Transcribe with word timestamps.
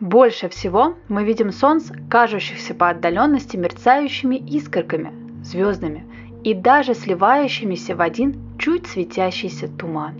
Больше 0.00 0.50
всего 0.50 0.94
мы 1.08 1.24
видим 1.24 1.50
Солнц, 1.50 1.90
кажущихся 2.10 2.74
по 2.74 2.90
отдаленности 2.90 3.56
мерцающими 3.56 4.36
искорками, 4.36 5.10
звездами 5.42 6.04
и 6.44 6.52
даже 6.52 6.92
сливающимися 6.92 7.96
в 7.96 8.02
один 8.02 8.36
чуть 8.58 8.86
светящийся 8.86 9.68
туман. 9.68 10.14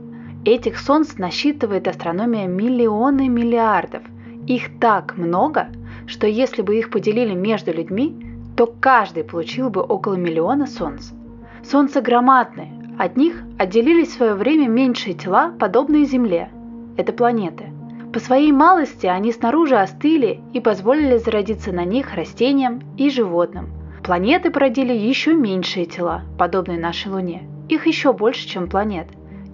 Этих 0.46 0.78
Солнц 0.78 1.18
насчитывает 1.18 1.88
астрономия 1.88 2.46
миллионы 2.46 3.28
миллиардов. 3.28 4.02
Их 4.46 4.78
так 4.80 5.18
много, 5.18 5.66
что 6.06 6.26
если 6.26 6.62
бы 6.62 6.78
их 6.78 6.88
поделили 6.90 7.34
между 7.34 7.70
людьми, 7.70 8.16
то 8.56 8.72
каждый 8.80 9.24
получил 9.24 9.68
бы 9.68 9.82
около 9.82 10.14
миллиона 10.14 10.66
Солнц. 10.66 11.10
Солнца 11.62 12.00
громадные, 12.00 12.72
от 12.98 13.18
них 13.18 13.42
отделились 13.58 14.08
в 14.08 14.16
свое 14.16 14.32
время 14.32 14.68
меньшие 14.68 15.12
тела, 15.12 15.52
подобные 15.58 16.06
Земле. 16.06 16.48
Это 16.96 17.12
планеты. 17.12 17.75
По 18.16 18.20
своей 18.20 18.50
малости 18.50 19.04
они 19.04 19.30
снаружи 19.30 19.76
остыли 19.76 20.40
и 20.54 20.60
позволили 20.60 21.18
зародиться 21.18 21.70
на 21.70 21.84
них 21.84 22.14
растениям 22.14 22.80
и 22.96 23.10
животным. 23.10 23.68
Планеты 24.02 24.50
породили 24.50 24.94
еще 24.94 25.34
меньшие 25.34 25.84
тела, 25.84 26.22
подобные 26.38 26.78
нашей 26.78 27.12
Луне. 27.12 27.42
Их 27.68 27.86
еще 27.86 28.14
больше, 28.14 28.48
чем 28.48 28.70
планет. 28.70 29.06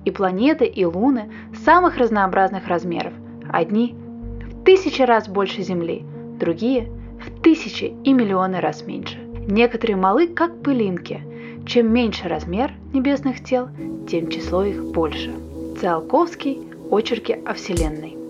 И 0.05 0.13
планеты, 0.13 0.65
и 0.67 0.85
луны 0.85 1.33
самых 1.65 1.97
разнообразных 1.97 2.69
размеров. 2.69 3.13
Одни 3.49 3.97
в 3.97 4.63
тысячи 4.63 5.03
раз 5.03 5.27
больше 5.27 5.63
Земли, 5.63 6.05
другие 6.39 6.89
в 7.21 7.43
тысячи 7.43 7.93
и 8.05 8.13
миллионы 8.13 8.61
раз 8.61 8.87
меньше. 8.87 9.19
Некоторые 9.49 9.97
малы, 9.97 10.29
как 10.29 10.63
пылинки. 10.63 11.21
Чем 11.67 11.93
меньше 11.93 12.29
размер 12.29 12.71
небесных 12.93 13.43
тел, 13.43 13.71
тем 14.09 14.29
число 14.29 14.63
их 14.63 14.85
больше. 14.93 15.33
Циолковский. 15.81 16.61
Очерки 16.93 17.33
о 17.45 17.55
Вселенной. 17.55 18.22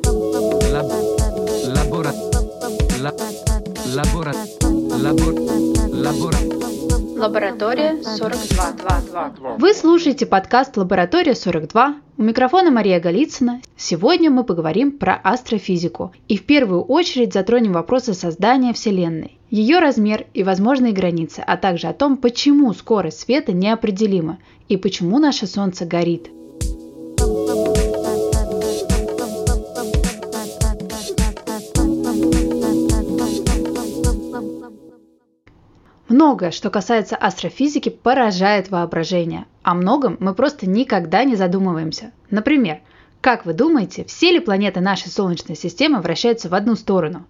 Лаборатория 7.19 8.03
42. 8.03 9.59
Вы 9.59 9.75
слушаете 9.75 10.25
подкаст 10.25 10.79
«Лаборатория 10.79 11.33
42». 11.33 11.95
У 12.17 12.23
микрофона 12.23 12.71
Мария 12.71 12.99
Голицына. 12.99 13.61
Сегодня 13.77 14.31
мы 14.31 14.45
поговорим 14.45 14.93
про 14.93 15.21
астрофизику. 15.23 16.15
И 16.29 16.39
в 16.39 16.47
первую 16.47 16.83
очередь 16.83 17.35
затронем 17.35 17.75
вопросы 17.75 18.15
создания 18.15 18.73
Вселенной, 18.73 19.39
ее 19.51 19.79
размер 19.79 20.25
и 20.33 20.43
возможные 20.45 20.95
границы, 20.95 21.45
а 21.47 21.59
также 21.59 21.89
о 21.89 21.93
том, 21.93 22.17
почему 22.17 22.73
скорость 22.73 23.21
света 23.21 23.53
неопределима 23.53 24.39
и 24.71 24.79
почему 24.79 25.19
наше 25.19 25.47
Солнце 25.47 25.85
горит– 25.85 26.31
Многое, 36.13 36.51
что 36.51 36.69
касается 36.69 37.17
астрофизики, 37.17 37.89
поражает 37.89 38.71
воображение. 38.71 39.47
О 39.63 39.73
многом 39.73 40.19
мы 40.21 40.35
просто 40.35 40.69
никогда 40.69 41.25
не 41.25 41.37
задумываемся. 41.37 42.13
Например, 42.29 42.81
как 43.23 43.47
вы 43.47 43.55
думаете, 43.55 44.05
все 44.05 44.31
ли 44.31 44.39
планеты 44.39 44.81
нашей 44.81 45.09
Солнечной 45.09 45.57
системы 45.57 46.03
вращаются 46.03 46.51
в 46.51 46.55
одну 46.55 46.77
сторону? 46.77 47.25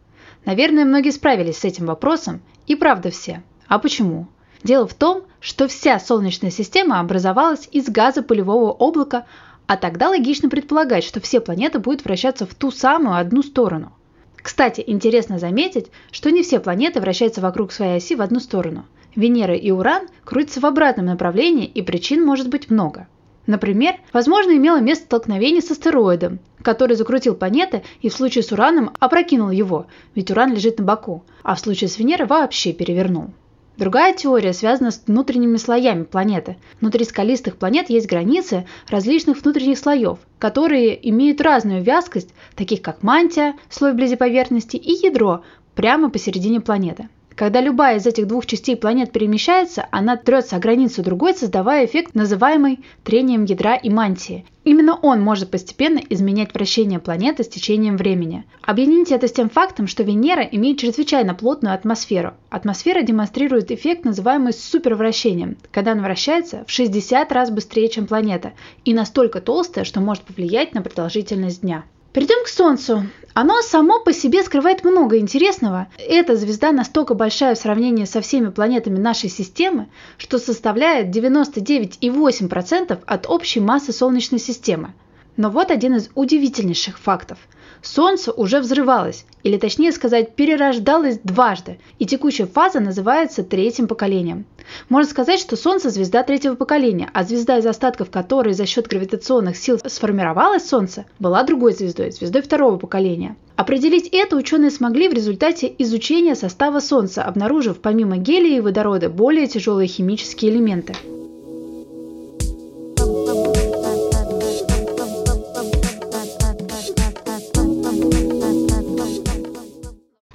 Наверное, 0.45 0.85
многие 0.85 1.13
справились 1.13 1.59
с 1.59 1.65
этим 1.65 1.87
вопросом, 1.87 2.43
и 2.67 2.75
правда 2.75 3.13
все. 3.13 3.45
А 3.69 3.79
почему? 3.79 4.27
Дело 4.65 4.89
в 4.89 4.95
том, 4.95 5.23
что 5.39 5.69
вся 5.69 6.01
Солнечная 6.01 6.51
система 6.51 6.99
образовалась 6.99 7.69
из 7.71 7.89
газа 7.89 8.21
пылевого 8.21 8.73
облака, 8.73 9.27
а 9.69 9.77
тогда 9.77 10.09
логично 10.09 10.49
предполагать, 10.49 11.05
что 11.05 11.21
все 11.21 11.41
планеты 11.41 11.79
будут 11.79 12.05
вращаться 12.05 12.47
в 12.47 12.55
ту 12.57 12.73
самую 12.73 13.15
одну 13.17 13.45
сторону– 13.45 13.93
кстати, 14.43 14.83
интересно 14.87 15.39
заметить, 15.39 15.87
что 16.11 16.31
не 16.31 16.43
все 16.43 16.59
планеты 16.59 17.01
вращаются 17.01 17.41
вокруг 17.41 17.73
своей 17.73 17.97
оси 17.97 18.17
в 18.17 18.23
одну 18.23 18.41
сторону. 18.41 18.85
Венера 19.15 19.55
и 19.55 19.71
Уран 19.71 20.09
крутятся 20.25 20.61
в 20.61 20.67
обратном 20.67 21.07
направлении, 21.07 21.67
и 21.67 21.83
причин 21.83 22.25
может 22.25 22.49
быть 22.49 22.71
много. 22.71 23.07
Например, 23.47 23.97
возможно, 24.13 24.53
имело 24.53 24.81
место 24.81 25.05
столкновение 25.05 25.63
с 25.63 25.71
астероидом, 25.71 26.39
который 26.63 26.97
закрутил 26.97 27.35
планеты 27.35 27.83
и 28.01 28.09
в 28.09 28.15
случае 28.15 28.43
с 28.43 28.53
Ураном 28.53 28.93
опрокинул 29.01 29.51
его, 29.51 29.87
ведь 30.15 30.31
Уран 30.31 30.55
лежит 30.55 30.79
на 30.79 30.85
боку, 30.85 31.25
а 31.43 31.55
в 31.55 31.61
случае 31.61 31.89
с 31.89 31.99
Венерой 31.99 32.27
вообще 32.27 32.73
перевернул. 32.73 33.31
Другая 33.77 34.15
теория 34.15 34.53
связана 34.53 34.91
с 34.91 35.03
внутренними 35.07 35.57
слоями 35.57 36.05
планеты. 36.05 36.57
Внутри 36.81 37.05
скалистых 37.05 37.57
планет 37.57 37.89
есть 37.89 38.07
границы 38.07 38.67
различных 38.89 39.43
внутренних 39.43 39.79
слоев, 39.79 40.19
которые 40.39 41.09
имеют 41.11 41.41
разную 41.41 41.83
вязкость, 41.83 42.35
таких 42.55 42.83
как 42.83 43.03
мантия, 43.03 43.55
слой 43.71 43.93
вблизи 43.93 44.17
поверхности, 44.17 44.77
и 44.77 44.93
ядро, 45.07 45.43
прямо 45.75 46.11
посередине 46.11 46.61
планеты. 46.61 47.09
Когда 47.35 47.61
любая 47.61 47.97
из 47.97 48.07
этих 48.07 48.27
двух 48.27 48.47
частей 48.47 48.77
планет 48.77 49.13
перемещается, 49.13 49.87
она 49.91 50.17
трется 50.17 50.57
о 50.57 50.59
границу 50.59 51.03
другой, 51.03 51.35
создавая 51.35 51.87
эффект, 51.87 52.15
называемый 52.15 52.81
трением 53.05 53.45
ядра 53.45 53.77
и 53.77 53.89
мантии. 53.89 54.45
Именно 54.65 54.97
он 54.97 55.21
может 55.21 55.51
постепенно 55.51 56.01
изменять 56.09 56.55
вращение 56.55 57.01
планеты 57.01 57.43
с 57.43 57.49
течением 57.49 57.97
времени. 57.97 58.45
Объедините 58.63 59.17
это 59.17 59.27
с 59.27 59.33
тем 59.33 59.51
фактом, 59.51 59.89
что 59.89 60.05
Венера 60.05 60.43
имеет 60.43 60.79
чрезвычайно 60.79 61.35
плотную 61.35 61.75
атмосферу. 61.75 62.35
Атмосфера 62.49 63.03
демонстрирует 63.03 63.73
эффект, 63.73 64.05
называемый 64.05 64.53
супервращением, 64.53 65.57
когда 65.73 65.93
она 65.93 66.03
вращается 66.03 66.65
в 66.67 66.71
60 66.71 67.33
раз 67.33 67.51
быстрее, 67.51 67.89
чем 67.89 68.07
планета, 68.07 68.53
и 68.85 68.95
настолько 68.95 69.41
толстая, 69.41 69.85
что 69.85 70.01
может 70.01 70.23
повлиять 70.23 70.75
на 70.75 70.83
продолжительность 70.83 71.63
дня. 71.63 71.85
Перейдем 72.13 72.45
к 72.45 72.49
Солнцу. 72.49 73.07
Оно 73.33 73.63
само 73.63 73.99
по 74.01 74.13
себе 74.13 74.43
скрывает 74.43 74.85
много 74.85 75.17
интересного. 75.19 75.89
Эта 75.97 76.37
звезда 76.37 76.71
настолько 76.71 77.15
большая 77.15 77.55
в 77.55 77.59
сравнении 77.59 78.05
со 78.05 78.21
всеми 78.21 78.51
планетами 78.51 78.99
нашей 78.99 79.31
системы, 79.31 79.89
что 80.19 80.39
составляет 80.39 81.17
99,8% 81.17 83.03
от 83.07 83.27
общей 83.31 83.61
массы 83.61 83.93
Солнечной 83.93 84.41
системы. 84.41 84.93
Но 85.37 85.51
вот 85.51 85.71
один 85.71 85.97
из 85.97 86.11
удивительнейших 86.15 86.99
фактов– 86.99 87.39
Солнце 87.83 88.31
уже 88.31 88.61
взрывалось, 88.61 89.27
или 89.43 89.59
точнее 89.59 89.91
сказать, 89.91 90.37
перерождалось 90.37 91.19
дважды, 91.25 91.81
и 91.99 92.07
текущая 92.07 92.47
фаза 92.47 92.79
называется 92.79 93.43
третьим 93.43 93.89
поколением. 93.89 94.45
Можно 94.89 95.11
сказать, 95.11 95.41
что 95.41 95.57
Солнце– 95.57 95.91
звезда 95.91 96.23
третьего 96.23 96.55
поколения, 96.55 97.11
а 97.13 97.25
звезда 97.25 97.59
из 97.59 97.67
остатков 97.67 98.09
которой 98.09 98.55
за 98.55 98.67
счет 98.67 98.87
гравитационных 98.87 99.57
сил 99.57 99.81
сформировалось 99.85 100.69
Солнце, 100.69 101.07
была 101.19 101.43
другой 101.43 101.73
звездой, 101.73 102.13
звездой 102.13 102.43
второго 102.43 102.79
поколения. 102.79 103.37
Определить 103.57 104.09
это 104.13 104.37
ученые 104.37 104.71
смогли 104.71 105.09
в 105.09 105.13
результате 105.13 105.73
изучения 105.79 106.37
состава 106.37 106.79
Солнца, 106.79 107.25
обнаружив 107.25 107.81
помимо 107.81 108.17
гелия 108.17 108.59
и 108.59 108.61
водорода 108.61 109.11
более 109.11 109.49
тяжелые 109.49 109.89
химические 109.89 110.53
элементы. 110.53 110.95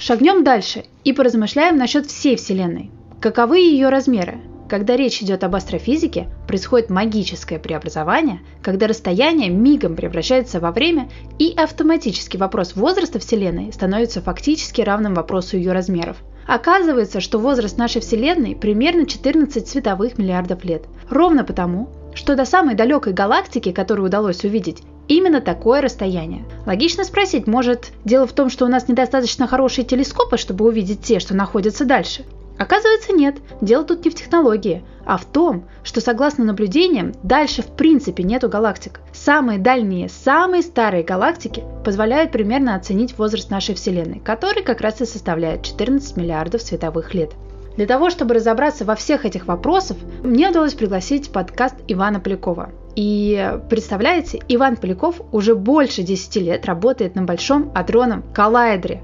Шагнем 0.08 0.46
дальше 0.46 0.86
и 1.04 1.12
поразмышляем 1.12 1.76
насчет 1.76 2.06
всей 2.06 2.38
Вселенной. 2.38 2.92
Каковы 3.20 3.60
ее 3.60 3.90
размеры? 3.90 4.38
Когда 4.70 4.96
речь 4.96 5.22
идет 5.22 5.44
об 5.44 5.54
астрофизике, 5.54 6.30
происходит 6.48 6.90
магическое 6.90 7.60
преобразование, 7.60 8.40
когда 8.62 8.88
расстояние 8.88 9.50
мигом 9.50 9.98
превращается 9.98 10.62
во 10.62 10.72
время, 10.72 11.10
и 11.40 11.54
автоматически 11.58 12.38
вопрос 12.38 12.78
возраста 12.78 13.20
Вселенной 13.20 13.74
становится 13.74 14.22
фактически 14.22 14.80
равным 14.80 15.14
вопросу 15.14 15.58
ее 15.58 15.74
размеров. 15.74 16.16
Оказывается, 16.48 17.20
что 17.20 17.38
возраст 17.38 17.78
нашей 17.78 18.00
Вселенной 18.00 18.56
примерно 18.56 19.06
14 19.08 19.68
световых 19.68 20.18
миллиардов 20.18 20.64
лет. 20.64 20.86
Ровно 21.10 21.44
потому, 21.44 21.90
что 22.16 22.38
до 22.38 22.46
самой 22.46 22.76
далекой 22.76 23.12
галактики, 23.12 23.74
которую 23.74 24.06
удалось 24.06 24.46
увидеть, 24.46 24.84
именно 25.08 25.42
такое 25.42 25.82
расстояние. 25.82 26.46
Логично 26.66 27.04
спросить, 27.04 27.48
может, 27.48 27.92
дело 28.06 28.28
в 28.28 28.34
том, 28.34 28.50
что 28.50 28.66
у 28.66 28.68
нас 28.68 28.88
недостаточно 28.88 29.48
хорошие 29.48 29.86
телескопы, 29.86 30.38
чтобы 30.38 30.66
увидеть 30.66 31.02
те, 31.02 31.20
что 31.20 31.36
находятся 31.36 31.86
дальше? 31.86 32.26
Оказывается, 32.58 33.14
нет. 33.14 33.36
Дело 33.62 33.84
тут 33.84 34.04
не 34.04 34.12
в 34.12 34.16
технологии, 34.16 34.84
а 35.06 35.18
в 35.18 35.26
том, 35.26 35.66
что 35.84 36.02
согласно 36.02 36.44
наблюдениям, 36.44 37.14
дальше 37.22 37.62
в 37.62 37.68
принципе 37.68 38.24
нету 38.24 38.50
галактик. 38.50 39.00
Самые 39.14 39.60
дальние, 39.60 40.10
самые 40.10 40.64
старые 40.64 41.04
галактики 41.04 41.64
позволяют 41.86 42.32
примерно 42.32 42.76
оценить 42.76 43.18
возраст 43.18 43.52
нашей 43.52 43.76
Вселенной, 43.76 44.20
который 44.20 44.64
как 44.64 44.82
раз 44.82 45.02
и 45.02 45.06
составляет 45.06 45.64
14 45.64 46.18
миллиардов 46.18 46.62
световых 46.62 47.14
лет. 47.14 47.32
Для 47.76 47.86
того, 47.86 48.10
чтобы 48.10 48.34
разобраться 48.34 48.86
во 48.86 48.96
всех 48.96 49.24
этих 49.26 49.46
вопросах, 49.46 49.98
мне 50.24 50.50
удалось 50.50 50.74
пригласить 50.74 51.32
подкаст 51.32 51.76
Ивана 51.88 52.20
Полякова. 52.20 52.72
И 52.98 53.60
представляете, 53.70 54.40
Иван 54.48 54.76
Поляков 54.76 55.22
уже 55.32 55.54
больше 55.54 56.02
10 56.02 56.36
лет 56.38 56.66
работает 56.66 57.14
на 57.14 57.22
Большом 57.22 57.72
адронном 57.76 58.24
коллайдере. 58.34 59.04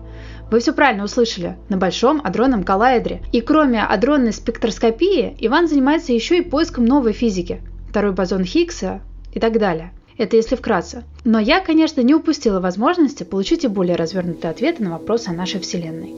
Вы 0.50 0.62
все 0.62 0.74
правильно 0.74 1.04
услышали, 1.04 1.58
на 1.70 1.78
Большом 1.78 2.20
адронном 2.24 2.64
коллайдере. 2.64 3.22
И 3.32 3.40
кроме 3.40 3.84
адронной 3.84 4.34
спектроскопии, 4.34 5.38
Иван 5.42 5.68
занимается 5.68 6.12
еще 6.12 6.40
и 6.40 6.42
поиском 6.42 6.86
новой 6.86 7.14
физики, 7.14 7.62
второй 7.88 8.14
бозон 8.14 8.44
Хиггса 8.44 9.02
и 9.32 9.40
так 9.40 9.60
далее. 9.60 9.94
Это 10.18 10.38
если 10.38 10.56
вкратце. 10.56 11.04
Но 11.24 11.40
я, 11.40 11.60
конечно, 11.60 12.02
не 12.02 12.16
упустила 12.16 12.60
возможности 12.60 13.22
получить 13.22 13.64
и 13.64 13.68
более 13.68 13.96
развернутые 13.96 14.50
ответы 14.50 14.84
на 14.84 14.90
вопросы 14.90 15.30
о 15.30 15.34
нашей 15.34 15.60
Вселенной. 15.60 16.16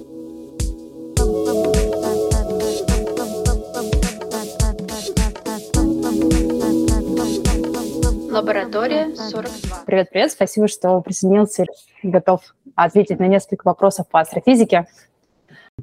Лаборатория 8.35 9.15
42. 9.15 9.83
Привет, 9.85 10.09
привет. 10.11 10.31
Спасибо, 10.31 10.67
что 10.67 10.99
присоединился 10.99 11.63
и 12.03 12.09
готов 12.09 12.41
ответить 12.75 13.17
на 13.19 13.27
несколько 13.27 13.63
вопросов 13.65 14.09
по 14.09 14.19
астрофизике. 14.19 14.87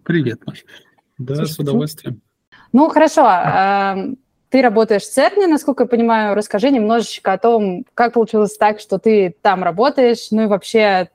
Привет, 0.04 0.40
Маш. 0.46 0.66
Да, 1.16 1.36
Слушай, 1.36 1.50
с 1.50 1.58
удовольствием. 1.58 2.20
Ну, 2.74 2.90
хорошо. 2.90 3.26
э, 3.26 4.14
Ты 4.50 4.60
работаешь 4.60 5.02
в 5.04 5.10
ЦЕРНе, 5.10 5.46
насколько 5.46 5.84
я 5.84 5.88
понимаю. 5.88 6.34
Расскажи 6.34 6.70
немножечко 6.70 7.32
о 7.32 7.38
том, 7.38 7.86
как 7.94 8.12
получилось 8.12 8.54
так, 8.58 8.80
что 8.80 8.98
ты 8.98 9.34
там 9.40 9.62
работаешь, 9.62 10.30
ну 10.30 10.42
и 10.42 10.46
вообще 10.46 11.08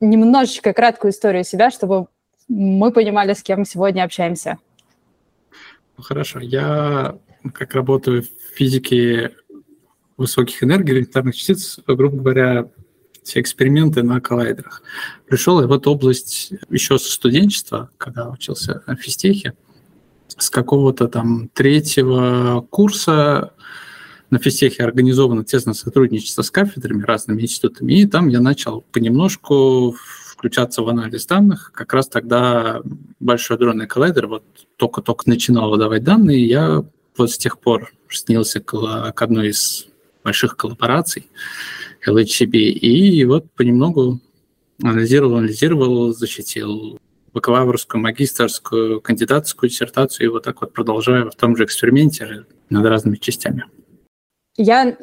немножечко 0.00 0.72
краткую 0.72 1.12
историю 1.12 1.44
себя, 1.44 1.70
чтобы 1.70 2.08
мы 2.48 2.90
понимали, 2.90 3.34
с 3.34 3.44
кем 3.44 3.64
сегодня 3.64 4.02
общаемся. 4.02 4.58
Ну, 5.96 6.02
Хорошо. 6.02 6.40
Я 6.40 7.16
как 7.54 7.74
работаю 7.74 8.22
в 8.22 8.56
физике 8.56 9.36
высоких 10.20 10.62
энергий, 10.62 10.92
элементарных 10.92 11.34
частиц, 11.34 11.78
грубо 11.86 12.18
говоря, 12.18 12.68
все 13.22 13.40
эксперименты 13.40 14.02
на 14.02 14.20
коллайдерах. 14.20 14.82
Пришел 15.26 15.60
я 15.60 15.66
в 15.66 15.72
эту 15.72 15.92
область 15.92 16.52
еще 16.68 16.98
со 16.98 17.10
студенчества, 17.10 17.90
когда 17.96 18.28
учился 18.28 18.82
на 18.86 18.96
физтехе, 18.96 19.54
с 20.28 20.50
какого-то 20.50 21.08
там 21.08 21.48
третьего 21.48 22.66
курса 22.70 23.52
на 24.30 24.38
физтехе 24.38 24.84
организовано 24.84 25.44
тесное 25.44 25.74
сотрудничество 25.74 26.42
с 26.42 26.50
кафедрами, 26.50 27.02
разными 27.02 27.42
институтами, 27.42 27.94
и 27.94 28.06
там 28.06 28.28
я 28.28 28.40
начал 28.40 28.82
понемножку 28.92 29.96
включаться 30.28 30.82
в 30.82 30.88
анализ 30.88 31.26
данных. 31.26 31.72
Как 31.74 31.92
раз 31.92 32.08
тогда 32.08 32.80
Большой 33.18 33.56
адронный 33.56 33.86
коллайдер 33.86 34.26
вот 34.26 34.44
только-только 34.76 35.28
начинал 35.28 35.70
выдавать 35.70 36.04
данные, 36.04 36.40
и 36.40 36.46
я 36.46 36.84
вот 37.16 37.30
с 37.30 37.36
тех 37.36 37.58
пор 37.58 37.92
снился 38.08 38.60
к, 38.60 39.12
к 39.12 39.22
одной 39.22 39.48
из 39.48 39.89
больших 40.22 40.56
коллабораций 40.56 41.28
LHCb, 42.06 42.56
и 42.56 43.24
вот 43.24 43.50
понемногу 43.52 44.20
анализировал, 44.82 45.36
анализировал, 45.36 46.12
защитил 46.12 46.98
бакалаврскую, 47.32 48.00
магистрскую, 48.02 49.00
кандидатскую 49.00 49.70
диссертацию, 49.70 50.26
и 50.26 50.30
вот 50.30 50.44
так 50.44 50.60
вот 50.60 50.72
продолжаю 50.72 51.30
в 51.30 51.34
том 51.34 51.56
же 51.56 51.64
эксперименте 51.64 52.44
над 52.70 52.86
разными 52.86 53.16
частями. 53.16 53.64
Я 54.56 54.96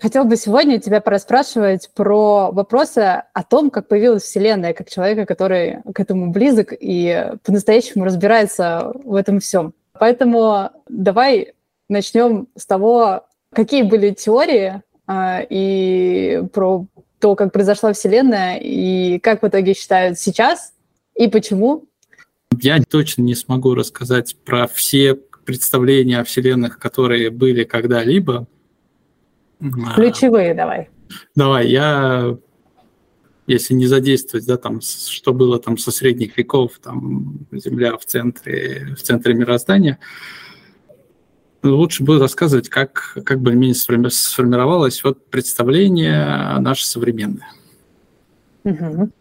хотела 0.00 0.24
бы 0.24 0.36
сегодня 0.36 0.80
тебя 0.80 1.00
порасспрашивать 1.00 1.90
про 1.94 2.50
вопросы 2.50 3.22
о 3.32 3.42
том, 3.42 3.70
как 3.70 3.88
появилась 3.88 4.22
Вселенная, 4.22 4.72
как 4.72 4.90
человека, 4.90 5.26
который 5.26 5.78
к 5.92 5.98
этому 6.00 6.30
близок 6.30 6.72
и 6.78 7.32
по-настоящему 7.42 8.04
разбирается 8.04 8.92
в 9.04 9.14
этом 9.14 9.40
всем. 9.40 9.74
Поэтому 9.98 10.70
давай 10.88 11.54
начнем 11.88 12.48
с 12.56 12.66
того, 12.66 13.26
какие 13.54 13.82
были 13.82 14.10
теории 14.10 14.82
а, 15.06 15.40
и 15.48 16.42
про 16.52 16.86
то, 17.18 17.34
как 17.36 17.52
произошла 17.52 17.92
Вселенная, 17.92 18.58
и 18.58 19.18
как 19.18 19.42
в 19.42 19.48
итоге 19.48 19.74
считают 19.74 20.18
сейчас, 20.18 20.74
и 21.14 21.28
почему. 21.28 21.86
Я 22.60 22.82
точно 22.82 23.22
не 23.22 23.34
смогу 23.34 23.74
рассказать 23.74 24.36
про 24.44 24.66
все 24.66 25.14
представления 25.14 26.20
о 26.20 26.24
вселенных, 26.24 26.78
которые 26.78 27.30
были 27.30 27.64
когда-либо. 27.64 28.46
А, 29.60 29.94
Ключевые 29.94 30.54
давай. 30.54 30.90
Давай, 31.34 31.68
я, 31.68 32.36
если 33.46 33.74
не 33.74 33.86
задействовать, 33.86 34.46
да, 34.46 34.56
там, 34.56 34.80
что 34.80 35.32
было 35.32 35.58
там 35.58 35.78
со 35.78 35.90
средних 35.90 36.36
веков, 36.36 36.72
там, 36.82 37.46
Земля 37.52 37.96
в 37.96 38.04
центре, 38.04 38.94
в 38.96 39.02
центре 39.02 39.34
мироздания, 39.34 39.98
лучше 41.70 42.04
будет 42.04 42.20
рассказывать, 42.20 42.68
как, 42.68 43.16
как 43.24 43.40
более-менее 43.40 43.74
сформи- 43.74 44.10
сформировалось 44.10 45.02
вот 45.04 45.26
представление 45.26 46.58
наше 46.60 46.86
современное. 46.86 47.48
Мгм. 48.64 49.12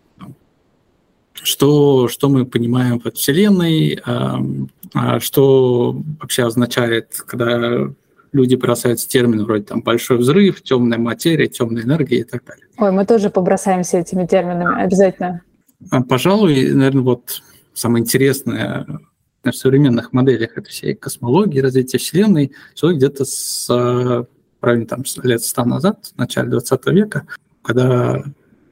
Что, 1.33 2.07
что 2.07 2.29
мы 2.29 2.45
понимаем 2.45 2.99
под 2.99 3.17
Вселенной, 3.17 3.99
ам, 4.05 4.69
а 4.93 5.19
что 5.19 6.01
вообще 6.19 6.45
означает, 6.45 7.21
когда 7.25 7.89
люди 8.31 8.55
бросаются 8.55 9.07
термины 9.07 9.43
вроде 9.43 9.65
там 9.65 9.81
большой 9.81 10.17
взрыв, 10.17 10.61
темная 10.61 10.97
материя, 10.97 11.47
темная 11.47 11.83
энергия 11.83 12.19
и 12.19 12.23
так 12.23 12.45
далее. 12.45 12.65
Ой, 12.77 12.91
мы 12.91 13.05
тоже 13.05 13.29
побросаемся 13.29 13.97
этими 13.99 14.25
терминами, 14.25 14.83
обязательно. 14.83 15.41
А, 15.91 16.01
Пожалуй, 16.01 16.71
наверное, 16.71 17.03
вот 17.03 17.41
самое 17.73 18.03
интересное 18.03 18.85
в 19.51 19.55
современных 19.55 20.13
моделях 20.13 20.57
этой 20.57 20.69
всей 20.69 20.95
космологии, 20.95 21.59
развития 21.59 21.97
Вселенной, 21.97 22.53
человек 22.75 22.99
где-то 22.99 23.25
с, 23.25 23.67
а, 23.69 24.25
правильно, 24.59 24.85
там, 24.85 25.03
лет 25.23 25.43
100 25.43 25.65
назад, 25.65 26.11
в 26.15 26.17
начале 26.17 26.49
20 26.49 26.85
века, 26.87 27.27
когда 27.61 28.23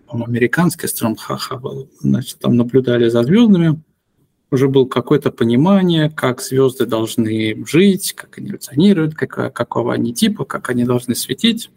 американский 0.08 0.86
астроном 0.86 1.16
Хаббл, 1.16 1.90
значит, 2.00 2.40
там 2.40 2.56
наблюдали 2.58 3.10
за 3.10 3.24
звездами, 3.24 3.82
уже 4.52 4.68
было 4.68 4.86
какое-то 4.86 5.32
понимание, 5.32 6.10
как 6.10 6.42
звезды 6.42 6.86
должны 6.86 7.66
жить, 7.66 8.14
как 8.14 8.38
они 8.38 8.50
эволюционируют, 8.50 9.16
как, 9.16 9.54
какого 9.54 9.94
они 9.94 10.14
типа, 10.14 10.44
как 10.44 10.70
они 10.70 10.84
должны 10.84 11.16
светить. 11.16 11.70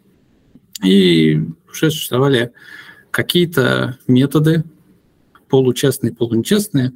И 0.83 1.41
уже 1.71 1.89
существовали 1.89 2.51
какие-то 3.11 3.97
методы, 4.07 4.65
получестные, 5.47 6.13
полунечестные, 6.13 6.91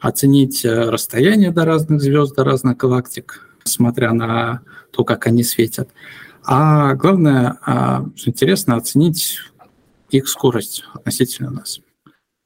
оценить 0.00 0.64
э, 0.64 0.90
расстояние 0.90 1.50
до 1.50 1.64
разных 1.64 2.00
звезд, 2.00 2.34
до 2.34 2.44
разных 2.44 2.76
галактик, 2.76 3.48
смотря 3.64 4.12
на 4.12 4.62
то, 4.90 5.04
как 5.04 5.26
они 5.26 5.44
светят. 5.44 5.90
А 6.42 6.94
главное, 6.94 7.58
а, 7.64 8.06
интересно, 8.24 8.76
оценить 8.76 9.38
их 10.08 10.28
скорость 10.28 10.84
относительно 10.94 11.50
нас. 11.50 11.80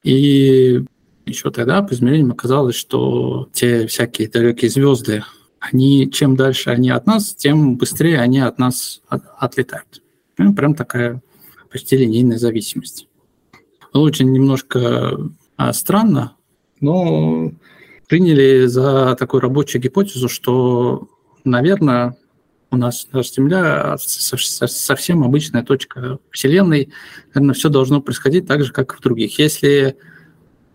И 0.03 0.83
еще 1.25 1.49
тогда 1.49 1.81
по 1.81 1.93
измерениям 1.93 2.31
оказалось, 2.31 2.75
что 2.75 3.49
те 3.53 3.87
всякие 3.87 4.29
далекие 4.29 4.69
звезды, 4.69 5.23
они, 5.59 6.11
чем 6.11 6.35
дальше 6.35 6.69
они 6.69 6.89
от 6.89 7.07
нас, 7.07 7.33
тем 7.33 7.77
быстрее 7.77 8.19
они 8.19 8.39
от 8.39 8.59
нас 8.59 9.01
от, 9.07 9.23
отлетают. 9.39 10.03
Ну, 10.37 10.53
прям 10.53 10.75
такая 10.75 11.23
почти 11.71 11.97
линейная 11.97 12.37
зависимость. 12.37 13.07
Очень 13.93 14.31
немножко 14.33 15.17
а, 15.57 15.73
странно, 15.73 16.34
но 16.85 17.51
приняли 18.07 18.67
за 18.67 19.15
такую 19.17 19.41
рабочую 19.41 19.81
гипотезу, 19.81 20.29
что, 20.29 21.09
наверное, 21.43 22.15
у 22.69 22.77
нас 22.77 23.07
наша 23.11 23.33
Земля 23.33 23.97
со- 23.97 24.37
со- 24.37 24.67
совсем 24.67 25.23
обычная 25.23 25.63
точка 25.63 26.19
Вселенной. 26.29 26.89
Наверное, 27.33 27.55
все 27.55 27.69
должно 27.69 28.01
происходить 28.01 28.47
так 28.47 28.63
же, 28.63 28.71
как 28.71 28.93
и 28.93 28.97
в 28.97 29.01
других. 29.01 29.39
Если 29.39 29.97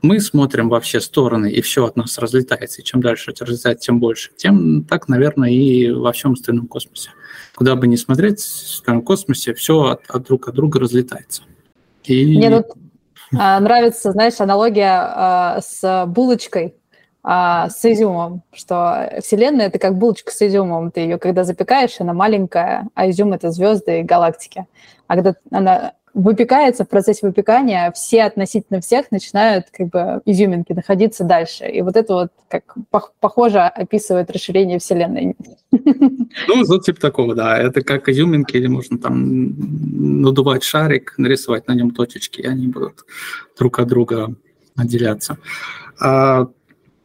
мы 0.02 0.19
смотрим 0.21 0.69
во 0.69 0.81
все 0.81 1.00
стороны, 1.00 1.52
и 1.52 1.61
все 1.61 1.85
от 1.85 1.97
нас 1.97 2.19
разлетается, 2.19 2.83
и 2.83 2.85
чем 2.85 3.00
дальше 3.00 3.31
это 3.31 3.45
разлетается, 3.45 3.87
тем 3.87 4.00
больше, 4.00 4.31
тем 4.35 4.85
так, 4.85 5.09
наверное, 5.09 5.50
и 5.50 5.90
во 5.90 6.12
всем 6.12 6.33
остальном 6.33 6.67
космосе. 6.67 7.11
Куда 7.55 7.76
бы 7.76 7.87
ни 7.87 7.97
смотреть, 7.97 8.40
в 8.40 8.79
остальном 8.79 9.05
космосе 9.05 9.55
все 9.55 9.75
от, 9.83 10.02
от 10.09 10.25
друг 10.25 10.49
от 10.49 10.55
друга 10.55 10.81
разлетается. 10.81 11.43
И... 12.05 12.37
Мне 12.37 12.62
тут 12.62 12.76
нравится, 13.32 14.12
знаешь, 14.12 14.40
аналогия 14.40 14.90
а, 14.92 15.60
с 15.60 16.06
булочкой, 16.06 16.75
а, 17.22 17.68
с 17.68 17.84
изюмом, 17.84 18.42
что 18.52 19.18
Вселенная— 19.22 19.66
это 19.68 19.78
как 19.78 19.96
булочка 19.96 20.32
с 20.32 20.40
изюмом. 20.42 20.90
Ты 20.90 21.00
ее, 21.00 21.18
когда 21.18 21.44
запекаешь, 21.44 22.00
она 22.00 22.12
маленькая, 22.12 22.88
а 22.94 23.10
изюм— 23.10 23.32
это 23.34 23.50
звезды 23.50 24.00
и 24.00 24.02
галактики. 24.02 24.66
А 25.06 25.16
когда 25.16 25.34
она 25.50 25.92
выпекается, 26.14 26.85
в 26.85 26.88
процессе 26.88 27.26
выпекания 27.26 27.93
все 27.93 28.25
относительно 28.25 28.81
всех 28.81 29.11
начинают 29.11 29.67
как 29.71 29.88
бы 29.88 30.21
изюминки 30.25 30.73
находиться 30.73 31.25
дальше. 31.25 31.67
И 31.67 31.83
вот 31.83 31.97
это 31.97 32.14
вот 32.14 32.33
как 32.49 32.75
пох- 32.93 33.12
похоже 33.21 33.61
описывает 33.61 34.31
расширение 34.31 34.79
Вселенной. 34.79 35.37
Ну, 35.71 36.64
вот 36.67 36.85
типа 36.85 37.00
такого, 37.00 37.35
да. 37.35 37.57
Это 37.59 37.83
как 37.83 38.09
изюминки, 38.09 38.57
или 38.57 38.67
можно 38.67 38.99
там 38.99 40.23
надувать 40.23 40.62
шарик, 40.64 41.14
нарисовать 41.17 41.69
на 41.69 41.73
нем 41.73 41.93
точечки, 41.93 42.40
и 42.40 42.47
они 42.47 42.67
будут 42.67 43.05
друг 43.59 43.79
от 43.79 43.88
друга 43.88 44.35
отделяться. 44.76 45.38
А, 46.00 46.49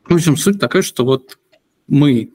в 0.07 0.13
общем, 0.13 0.37
суть 0.37 0.59
такая, 0.59 0.81
что 0.81 1.05
вот 1.05 1.37
мы 1.87 2.31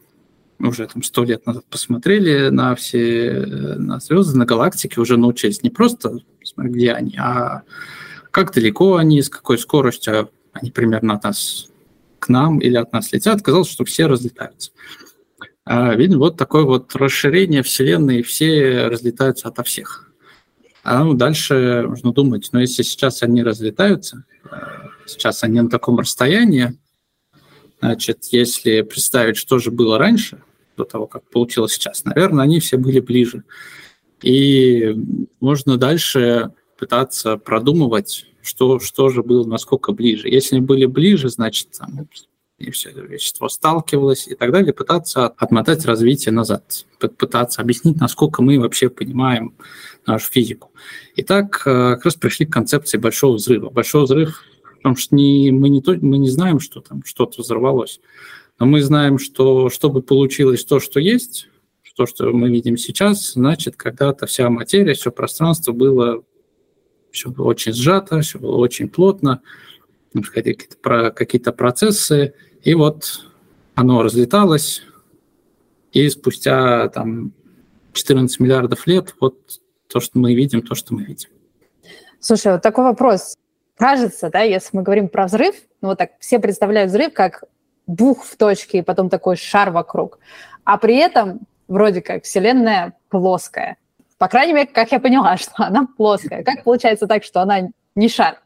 уже 0.58 0.86
там 0.86 1.02
сто 1.02 1.24
лет 1.24 1.46
назад 1.46 1.64
посмотрели 1.70 2.50
на 2.50 2.74
все 2.74 3.44
на 3.78 3.98
звезды, 3.98 4.38
на 4.38 4.44
галактики, 4.44 4.98
уже 4.98 5.16
научились 5.16 5.62
не 5.62 5.70
просто 5.70 6.18
где 6.68 6.92
они, 6.92 7.16
а 7.16 7.62
как 8.30 8.52
далеко 8.52 8.96
они, 8.96 9.22
с 9.22 9.28
какой 9.28 9.58
скоростью 9.58 10.30
они 10.52 10.70
примерно 10.70 11.14
от 11.14 11.24
нас 11.24 11.68
к 12.18 12.28
нам 12.28 12.58
или 12.58 12.76
от 12.76 12.92
нас 12.92 13.12
летят. 13.12 13.42
Казалось, 13.42 13.70
что 13.70 13.84
все 13.84 14.06
разлетаются. 14.06 14.72
А, 15.64 15.94
видно, 15.94 16.18
вот 16.18 16.36
такое 16.36 16.64
вот 16.64 16.94
расширение 16.94 17.62
Вселенной, 17.62 18.22
все 18.22 18.86
разлетаются 18.88 19.48
ото 19.48 19.62
всех. 19.62 20.10
А 20.82 21.04
ну, 21.04 21.14
дальше 21.14 21.84
нужно 21.86 22.12
думать, 22.12 22.48
но 22.52 22.60
если 22.60 22.82
сейчас 22.82 23.22
они 23.22 23.42
разлетаются, 23.42 24.24
э, 24.50 24.56
сейчас 25.06 25.44
они 25.44 25.60
на 25.60 25.68
таком 25.68 25.98
расстоянии, 25.98 26.78
значит, 27.80 28.24
если 28.30 28.80
представить, 28.82 29.36
что 29.36 29.58
же 29.58 29.70
было 29.70 29.98
раньше, 29.98 30.42
до 30.76 30.84
того, 30.84 31.06
как 31.06 31.28
получилось 31.28 31.74
сейчас, 31.74 32.04
наверное, 32.04 32.44
они 32.44 32.60
все 32.60 32.78
были 32.78 33.00
ближе. 33.00 33.44
И 34.22 34.94
можно 35.40 35.76
дальше 35.76 36.52
пытаться 36.78 37.36
продумывать, 37.36 38.26
что, 38.42 38.80
что 38.80 39.08
же 39.08 39.22
было 39.22 39.46
насколько 39.46 39.92
ближе. 39.92 40.28
Если 40.28 40.58
были 40.60 40.86
ближе, 40.86 41.28
значит, 41.28 41.68
там, 41.78 42.08
и 42.60 42.70
все 42.70 42.90
это 42.90 43.00
вещество 43.00 43.48
сталкивалось 43.48 44.28
и 44.28 44.34
так 44.34 44.52
далее, 44.52 44.74
пытаться 44.74 45.28
отмотать 45.28 45.84
развитие 45.86 46.32
назад, 46.32 46.86
пытаться 46.98 47.62
объяснить, 47.62 47.98
насколько 47.98 48.42
мы 48.42 48.60
вообще 48.60 48.90
понимаем 48.90 49.54
нашу 50.06 50.30
физику. 50.30 50.70
И 51.16 51.22
так 51.22 51.62
э, 51.64 51.94
как 51.94 52.04
раз 52.04 52.14
пришли 52.16 52.44
к 52.44 52.52
концепции 52.52 52.98
большого 52.98 53.36
взрыва. 53.36 53.70
Большой 53.70 54.04
взрыв, 54.04 54.42
потому 54.76 54.96
что 54.96 55.14
не, 55.14 55.50
мы, 55.50 55.70
не, 55.70 55.82
мы 56.02 56.18
не 56.18 56.28
знаем, 56.28 56.60
что 56.60 56.80
там 56.80 57.02
что-то 57.04 57.40
взорвалось, 57.40 58.00
но 58.58 58.66
мы 58.66 58.82
знаем, 58.82 59.18
что 59.18 59.70
чтобы 59.70 60.02
получилось 60.02 60.64
то, 60.64 60.80
что 60.80 61.00
есть, 61.00 61.48
то, 61.94 62.06
что 62.06 62.30
мы 62.32 62.48
видим 62.50 62.76
сейчас, 62.76 63.32
значит, 63.32 63.76
когда-то 63.76 64.26
вся 64.26 64.48
материя, 64.50 64.94
все 64.94 65.10
пространство 65.10 65.72
было 65.72 66.22
все 67.10 67.30
было 67.30 67.46
очень 67.46 67.72
сжато, 67.72 68.20
все 68.20 68.38
было 68.38 68.56
очень 68.56 68.88
плотно, 68.88 69.42
какие-то, 70.12 71.10
какие-то 71.10 71.52
процессы, 71.52 72.34
и 72.62 72.74
вот 72.74 73.26
оно 73.74 74.02
разлеталось, 74.02 74.82
и 75.92 76.08
спустя 76.08 76.88
там 76.88 77.32
14 77.92 78.40
миллиардов 78.40 78.86
лет 78.86 79.14
вот 79.20 79.60
то, 79.88 80.00
что 80.00 80.18
мы 80.18 80.34
видим, 80.34 80.62
то, 80.62 80.74
что 80.74 80.94
мы 80.94 81.04
видим. 81.04 81.30
Слушай, 82.20 82.52
вот 82.52 82.62
такой 82.62 82.84
вопрос. 82.84 83.36
Кажется, 83.76 84.30
да, 84.30 84.42
если 84.42 84.76
мы 84.76 84.82
говорим 84.82 85.08
про 85.08 85.26
взрыв, 85.26 85.54
ну 85.80 85.88
вот 85.88 85.98
так 85.98 86.10
все 86.20 86.38
представляют 86.38 86.90
взрыв 86.90 87.14
как 87.14 87.44
бух 87.86 88.24
в 88.24 88.36
точке 88.36 88.78
и 88.78 88.82
потом 88.82 89.08
такой 89.08 89.36
шар 89.36 89.70
вокруг. 89.70 90.18
А 90.64 90.76
при 90.76 90.96
этом 90.96 91.40
вроде 91.70 92.02
как 92.02 92.24
Вселенная 92.24 92.92
плоская. 93.08 93.78
По 94.18 94.28
крайней 94.28 94.52
мере, 94.52 94.66
как 94.66 94.92
я 94.92 95.00
поняла, 95.00 95.36
что 95.38 95.52
она 95.56 95.88
плоская. 95.96 96.44
Как 96.44 96.64
получается 96.64 97.06
так, 97.06 97.24
что 97.24 97.40
она 97.40 97.70
не 97.94 98.08
шар? 98.10 98.40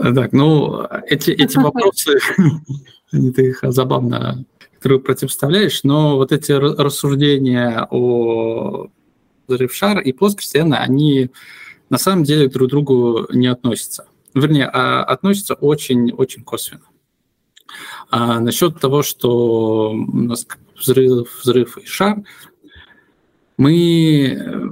Так, 0.00 0.32
ну, 0.32 0.82
эти, 1.06 1.30
эти 1.30 1.56
вопросы, 1.62 2.18
они 3.12 3.32
ты 3.32 3.50
их 3.50 3.60
забавно 3.62 4.44
которые 4.78 5.00
противоставляешь, 5.00 5.82
но 5.82 6.16
вот 6.16 6.30
эти 6.30 6.52
рассуждения 6.52 7.88
о 7.90 8.86
взрыв 9.48 9.74
шар 9.74 9.98
и 9.98 10.12
Вселенной, 10.12 10.78
они 10.78 11.30
на 11.90 11.98
самом 11.98 12.22
деле 12.22 12.48
друг 12.48 12.68
к 12.68 12.70
другу 12.70 13.26
не 13.32 13.48
относятся. 13.48 14.06
Вернее, 14.34 14.70
а 14.72 15.02
относятся 15.02 15.54
очень-очень 15.54 16.44
косвенно. 16.44 16.84
А 18.08 18.38
насчет 18.38 18.78
того, 18.78 19.02
что 19.02 19.90
у 19.90 20.16
нас 20.16 20.46
взрыв, 20.78 21.40
взрыв 21.42 21.78
и 21.78 21.86
шар, 21.86 22.22
мы 23.56 24.68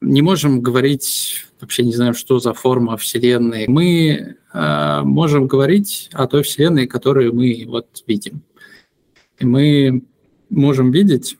не 0.00 0.22
можем 0.22 0.60
говорить, 0.60 1.46
вообще 1.60 1.84
не 1.84 1.92
знаем, 1.92 2.14
что 2.14 2.38
за 2.38 2.54
форма 2.54 2.96
Вселенной. 2.96 3.66
Мы 3.68 4.36
э, 4.52 5.00
можем 5.02 5.46
говорить 5.46 6.10
о 6.12 6.26
той 6.26 6.42
Вселенной, 6.42 6.86
которую 6.86 7.34
мы 7.34 7.64
вот 7.66 8.04
видим. 8.06 8.42
И 9.38 9.46
мы 9.46 10.02
можем 10.50 10.90
видеть 10.90 11.38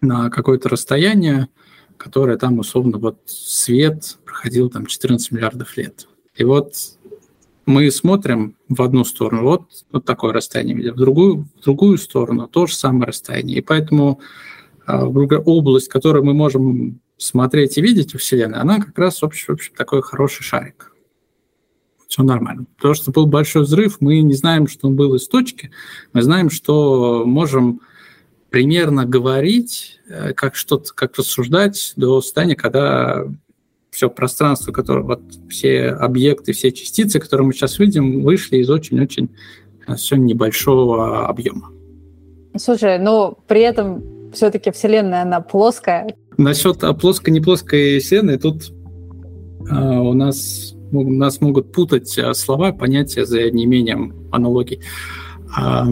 на 0.00 0.30
какое-то 0.30 0.68
расстояние, 0.68 1.48
которое 1.96 2.36
там 2.36 2.58
условно 2.58 2.98
вот 2.98 3.18
свет 3.26 4.18
проходил 4.24 4.70
там 4.70 4.86
14 4.86 5.32
миллиардов 5.32 5.76
лет. 5.76 6.06
И 6.36 6.44
вот 6.44 6.74
мы 7.68 7.90
смотрим 7.90 8.56
в 8.68 8.80
одну 8.80 9.04
сторону, 9.04 9.42
вот, 9.42 9.62
вот 9.92 10.06
такое 10.06 10.32
расстояние 10.32 10.74
видим, 10.74 10.94
в 10.94 10.96
другую, 10.96 11.48
в 11.60 11.64
другую 11.64 11.98
сторону 11.98 12.48
то 12.48 12.66
же 12.66 12.74
самое 12.74 13.08
расстояние. 13.08 13.58
И 13.58 13.60
поэтому 13.60 14.20
э, 14.86 14.94
область, 14.94 15.88
которую 15.88 16.24
мы 16.24 16.32
можем 16.32 17.00
смотреть 17.18 17.76
и 17.76 17.82
видеть 17.82 18.14
во 18.14 18.18
Вселенной, 18.18 18.58
она 18.58 18.80
как 18.80 18.98
раз, 18.98 19.20
в 19.20 19.24
общем, 19.26 19.46
в 19.48 19.56
общем 19.56 19.74
такой 19.76 20.00
хороший 20.00 20.44
шарик. 20.44 20.92
Все 22.06 22.22
нормально. 22.22 22.64
То, 22.80 22.94
что 22.94 23.10
был 23.10 23.26
большой 23.26 23.64
взрыв, 23.64 23.98
мы 24.00 24.22
не 24.22 24.32
знаем, 24.32 24.66
что 24.66 24.88
он 24.88 24.96
был 24.96 25.14
из 25.14 25.28
точки, 25.28 25.70
мы 26.14 26.22
знаем, 26.22 26.48
что 26.48 27.24
можем 27.26 27.82
примерно 28.48 29.04
говорить, 29.04 30.00
э, 30.08 30.32
как 30.32 30.56
что-то, 30.56 30.94
как 30.94 31.18
рассуждать 31.18 31.92
до 31.96 32.22
состояния, 32.22 32.56
когда 32.56 33.26
все 33.98 34.08
пространство, 34.08 34.70
которое, 34.70 35.02
вот 35.02 35.20
все 35.48 35.88
объекты, 35.88 36.52
все 36.52 36.70
частицы, 36.70 37.18
которые 37.18 37.48
мы 37.48 37.52
сейчас 37.52 37.80
видим, 37.80 38.22
вышли 38.22 38.58
из 38.58 38.70
очень-очень 38.70 39.28
э, 39.88 39.96
все 39.96 40.14
небольшого 40.14 41.26
объема. 41.26 41.72
Слушай, 42.56 43.00
но 43.00 43.36
при 43.48 43.62
этом 43.62 44.32
все-таки 44.32 44.70
Вселенная, 44.70 45.22
она 45.22 45.40
плоская, 45.40 46.14
Насчет 46.36 46.84
а, 46.84 46.92
плоской-не 46.92 47.40
плоской 47.40 47.98
Вселенной, 47.98 48.38
тут 48.38 48.72
а, 49.68 50.00
у 50.00 50.12
нас, 50.12 50.74
нас 50.92 51.40
могут 51.40 51.72
путать 51.72 52.16
а, 52.20 52.34
слова, 52.34 52.70
понятия 52.70 53.26
за 53.26 53.50
неимением 53.50 54.28
аналогий. 54.30 54.80
А, 55.56 55.84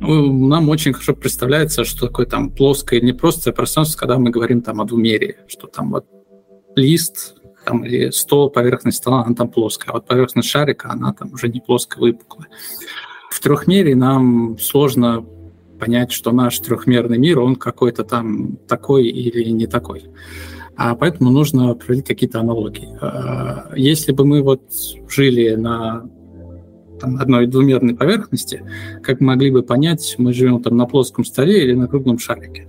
нам 0.00 0.68
очень 0.68 0.92
хорошо 0.94 1.14
представляется, 1.14 1.84
что 1.84 2.08
такое 2.08 2.26
там 2.26 2.50
плоское 2.50 2.98
или 2.98 3.06
не 3.06 3.12
просто 3.12 3.52
пространство, 3.52 4.00
когда 4.00 4.18
мы 4.18 4.30
говорим 4.30 4.62
там 4.62 4.80
о 4.80 4.84
двумерии, 4.84 5.36
что 5.46 5.68
там 5.68 5.92
вот 5.92 6.06
лист 6.78 7.34
там, 7.64 7.84
или 7.84 8.10
стол, 8.10 8.50
поверхность 8.50 8.98
стола, 8.98 9.24
она 9.24 9.34
там 9.34 9.48
плоская, 9.48 9.92
а 9.92 9.94
вот 9.94 10.06
поверхность 10.06 10.48
шарика, 10.48 10.90
она 10.90 11.12
там 11.12 11.32
уже 11.32 11.48
не 11.48 11.60
плоская, 11.60 12.00
выпуклая. 12.00 12.48
В 13.30 13.40
трехмерии 13.40 13.94
нам 13.94 14.58
сложно 14.58 15.24
понять, 15.78 16.12
что 16.12 16.32
наш 16.32 16.58
трехмерный 16.58 17.18
мир, 17.18 17.40
он 17.40 17.56
какой-то 17.56 18.04
там 18.04 18.56
такой 18.66 19.06
или 19.06 19.50
не 19.50 19.66
такой. 19.66 20.06
А 20.76 20.94
поэтому 20.94 21.30
нужно 21.30 21.74
проводить 21.74 22.06
какие-то 22.06 22.40
аналогии. 22.40 22.88
А, 23.00 23.72
если 23.76 24.12
бы 24.12 24.24
мы 24.24 24.42
вот 24.42 24.62
жили 25.08 25.54
на 25.56 26.08
там, 27.00 27.16
одной 27.16 27.46
двумерной 27.46 27.94
поверхности, 27.94 28.62
как 29.02 29.20
могли 29.20 29.50
бы 29.50 29.62
понять, 29.62 30.14
мы 30.18 30.32
живем 30.32 30.62
там 30.62 30.76
на 30.76 30.86
плоском 30.86 31.24
столе 31.24 31.64
или 31.64 31.74
на 31.74 31.88
круглом 31.88 32.18
шарике. 32.18 32.68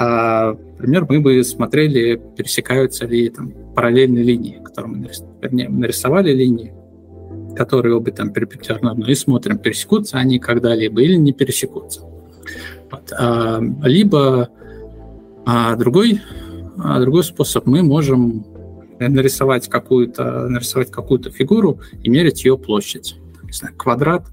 А, 0.00 0.52
например, 0.52 1.06
мы 1.08 1.18
бы 1.18 1.42
смотрели, 1.42 2.22
пересекаются 2.36 3.04
ли 3.04 3.28
там 3.30 3.52
параллельные 3.74 4.22
линии, 4.22 4.62
которые 4.62 4.92
мы 4.92 4.98
нарисовали, 5.00 5.40
вернее, 5.42 5.68
нарисовали 5.68 6.32
линии, 6.32 6.72
которые 7.56 7.96
обе 7.96 8.12
там 8.12 8.32
перпендикулярно 8.32 9.04
и 9.04 9.14
смотрим, 9.16 9.58
пересекутся 9.58 10.18
они 10.18 10.38
когда-либо 10.38 11.02
или 11.02 11.16
не 11.16 11.32
пересекутся. 11.32 12.02
Вот. 12.92 13.12
А, 13.18 13.60
либо 13.82 14.50
а, 15.44 15.74
другой, 15.74 16.22
а, 16.78 17.00
другой 17.00 17.24
способ, 17.24 17.66
мы 17.66 17.82
можем 17.82 18.46
нарисовать 19.00 19.68
какую-то 19.68 20.48
нарисовать 20.48 20.92
какую-то 20.92 21.32
фигуру 21.32 21.80
и 22.04 22.08
мерить 22.08 22.44
ее 22.44 22.56
площадь. 22.56 23.16
Не 23.42 23.52
знаю, 23.52 23.74
квадрат, 23.76 24.26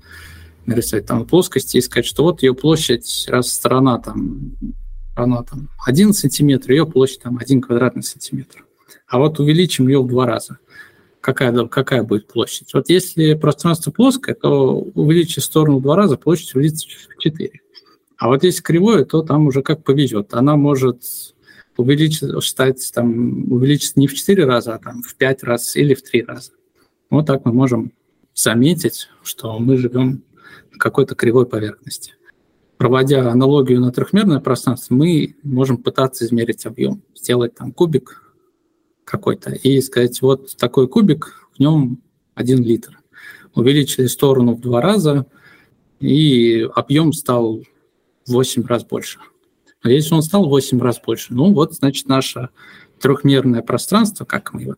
нарисовать 0.67 1.07
там 1.07 1.25
плоскости 1.25 1.77
и 1.77 1.81
сказать, 1.81 2.05
что 2.05 2.21
вот 2.21 2.43
ее 2.43 2.53
площадь, 2.53 3.25
раз 3.29 3.51
сторона 3.51 3.97
там, 3.97 4.53
она 5.15 5.43
там 5.43 5.69
1 5.85 6.13
сантиметр, 6.13 6.71
ее 6.71 6.85
площадь 6.85 7.21
там 7.21 7.37
1 7.37 7.61
квадратный 7.61 8.03
сантиметр. 8.03 8.65
А 9.07 9.17
вот 9.19 9.39
увеличим 9.39 9.87
ее 9.87 10.01
в 10.01 10.07
два 10.07 10.25
раза. 10.25 10.57
Какая, 11.21 11.65
какая 11.67 12.03
будет 12.03 12.27
площадь? 12.27 12.73
Вот 12.73 12.89
если 12.89 13.33
пространство 13.33 13.91
плоское, 13.91 14.35
то 14.35 14.79
увеличить 14.93 15.43
сторону 15.43 15.79
в 15.79 15.81
два 15.81 15.95
раза, 15.95 16.17
площадь 16.17 16.53
увеличится 16.53 16.87
в 17.09 17.21
4. 17.21 17.61
А 18.17 18.27
вот 18.27 18.43
если 18.43 18.61
кривое, 18.61 19.05
то 19.05 19.21
там 19.23 19.47
уже 19.47 19.61
как 19.61 19.83
повезет. 19.83 20.33
Она 20.33 20.55
может 20.55 21.01
увеличиться, 21.77 22.39
стать, 22.41 22.91
там, 22.93 23.51
увеличиться 23.51 23.99
не 23.99 24.07
в 24.07 24.13
4 24.13 24.45
раза, 24.45 24.75
а 24.75 24.79
там, 24.79 25.01
в 25.01 25.15
5 25.15 25.43
раз 25.43 25.75
или 25.75 25.93
в 25.93 26.03
3 26.03 26.23
раза. 26.23 26.51
Вот 27.09 27.25
так 27.25 27.45
мы 27.45 27.53
можем 27.53 27.91
заметить, 28.33 29.09
что 29.23 29.57
мы 29.59 29.77
живем 29.77 30.23
на 30.71 30.77
какой-то 30.77 31.15
кривой 31.15 31.45
поверхности. 31.45 32.13
Проводя 32.77 33.31
аналогию 33.31 33.79
на 33.79 33.91
трехмерное 33.91 34.39
пространство, 34.39 34.95
мы 34.95 35.35
можем 35.43 35.77
пытаться 35.77 36.25
измерить 36.25 36.65
объем, 36.65 37.01
сделать 37.15 37.55
там 37.55 37.71
кубик 37.71 38.33
какой-то 39.05 39.51
и 39.51 39.79
сказать, 39.81 40.21
вот 40.21 40.57
такой 40.57 40.87
кубик, 40.87 41.49
в 41.55 41.59
нем 41.59 42.01
1 42.33 42.63
литр. 42.63 42.99
Увеличили 43.53 44.07
сторону 44.07 44.55
в 44.55 44.61
два 44.61 44.81
раза, 44.81 45.25
и 45.99 46.67
объем 46.75 47.13
стал 47.13 47.61
в 48.25 48.31
8 48.31 48.65
раз 48.65 48.83
больше. 48.83 49.19
А 49.81 49.89
если 49.89 50.13
он 50.13 50.21
стал 50.21 50.45
в 50.45 50.49
8 50.49 50.79
раз 50.79 50.99
больше, 50.99 51.33
ну 51.33 51.53
вот, 51.53 51.73
значит, 51.73 52.07
наше 52.07 52.49
трехмерное 52.99 53.61
пространство, 53.61 54.25
как 54.25 54.53
мы 54.53 54.61
его, 54.63 54.75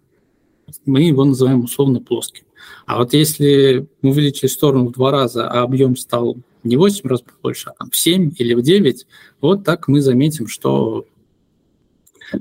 мы 0.85 1.01
его 1.01 1.23
называем 1.23 1.63
условно 1.63 2.01
плоским. 2.01 2.45
А 2.85 2.97
вот 2.97 3.13
если 3.13 3.87
мы 4.01 4.09
увеличили 4.11 4.47
сторону 4.47 4.87
в 4.87 4.91
два 4.91 5.11
раза, 5.11 5.49
а 5.49 5.63
объем 5.63 5.95
стал 5.95 6.37
не 6.67 6.77
8 6.77 7.07
раз 7.09 7.23
больше, 7.41 7.69
а 7.69 7.73
там 7.73 7.89
в 7.89 7.95
7 7.95 8.33
или 8.37 8.53
в 8.53 8.61
9, 8.61 9.07
вот 9.41 9.63
так 9.63 9.87
мы 9.87 10.01
заметим, 10.01 10.47
что 10.47 11.05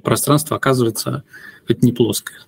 пространство 0.02 0.56
оказывается 0.56 1.24
это 1.68 1.84
не 1.84 1.92
плоская. 1.92 2.38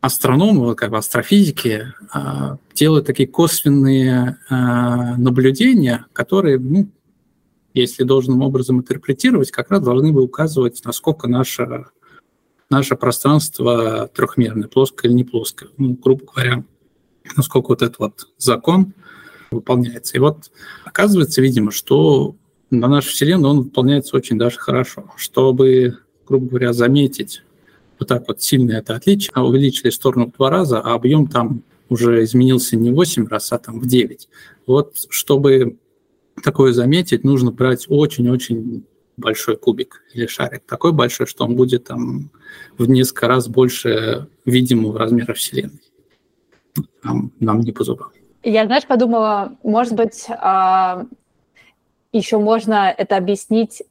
Астрономы, 0.00 0.74
как 0.74 0.90
бы 0.90 0.98
астрофизики, 0.98 1.92
а, 2.12 2.58
делают 2.74 3.06
такие 3.06 3.28
косвенные 3.28 4.38
а, 4.50 5.16
наблюдения, 5.16 6.06
которые, 6.12 6.58
ну, 6.58 6.90
если 7.72 8.04
должным 8.04 8.42
образом 8.42 8.78
интерпретировать, 8.78 9.50
как 9.50 9.70
раз 9.70 9.82
должны 9.82 10.12
бы 10.12 10.22
указывать, 10.22 10.82
насколько 10.84 11.26
наше, 11.26 11.86
наше 12.70 12.96
пространство 12.96 14.08
трехмерное, 14.14 14.68
плоское 14.68 15.10
или 15.10 15.16
не 15.16 15.24
плоское. 15.24 15.70
Ну, 15.78 15.94
грубо 15.94 16.26
говоря, 16.26 16.64
насколько 17.36 17.68
вот 17.68 17.82
этот 17.82 17.98
вот 17.98 18.28
закон 18.36 18.92
выполняется. 19.54 20.16
И 20.16 20.20
вот 20.20 20.50
оказывается, 20.84 21.40
видимо, 21.40 21.70
что 21.70 22.36
на 22.70 22.88
нашу 22.88 23.10
Вселенную 23.10 23.50
он 23.52 23.62
выполняется 23.62 24.16
очень 24.16 24.38
даже 24.38 24.58
хорошо. 24.58 25.10
Чтобы, 25.16 25.98
грубо 26.26 26.48
говоря, 26.48 26.72
заметить 26.72 27.42
вот 27.98 28.08
так 28.08 28.26
вот 28.28 28.42
сильно 28.42 28.72
это 28.72 28.94
отличие, 28.94 29.30
а 29.34 29.44
увеличили 29.44 29.90
сторону 29.90 30.26
в 30.26 30.36
два 30.36 30.50
раза, 30.50 30.80
а 30.80 30.94
объем 30.94 31.26
там 31.26 31.62
уже 31.88 32.24
изменился 32.24 32.76
не 32.76 32.90
в 32.90 32.94
8 32.94 33.26
раз, 33.28 33.52
а 33.52 33.58
там 33.58 33.78
в 33.78 33.86
9. 33.86 34.28
Вот 34.66 34.94
чтобы 35.10 35.76
такое 36.42 36.72
заметить, 36.72 37.24
нужно 37.24 37.52
брать 37.52 37.86
очень-очень 37.88 38.84
большой 39.16 39.56
кубик 39.56 40.02
или 40.12 40.26
шарик, 40.26 40.62
такой 40.66 40.92
большой, 40.92 41.26
что 41.26 41.44
он 41.44 41.54
будет 41.54 41.84
там 41.84 42.30
в 42.76 42.88
несколько 42.88 43.28
раз 43.28 43.48
больше 43.48 44.28
видимого 44.44 44.98
размера 44.98 45.34
Вселенной. 45.34 45.80
Нам, 47.04 47.32
нам 47.38 47.60
не 47.60 47.70
по 47.70 47.84
зубам. 47.84 48.10
Я, 48.44 48.66
знаешь, 48.66 48.84
подумала, 48.84 49.56
может 49.62 49.94
быть, 49.94 50.26
а, 50.28 51.06
еще 52.12 52.38
можно 52.38 52.94
это 52.96 53.16
объяснить, 53.16 53.82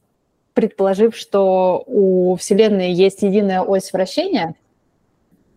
предположив, 0.54 1.16
что 1.16 1.82
у 1.86 2.36
Вселенной 2.36 2.92
есть 2.92 3.22
единая 3.22 3.62
ось 3.62 3.92
вращения. 3.92 4.54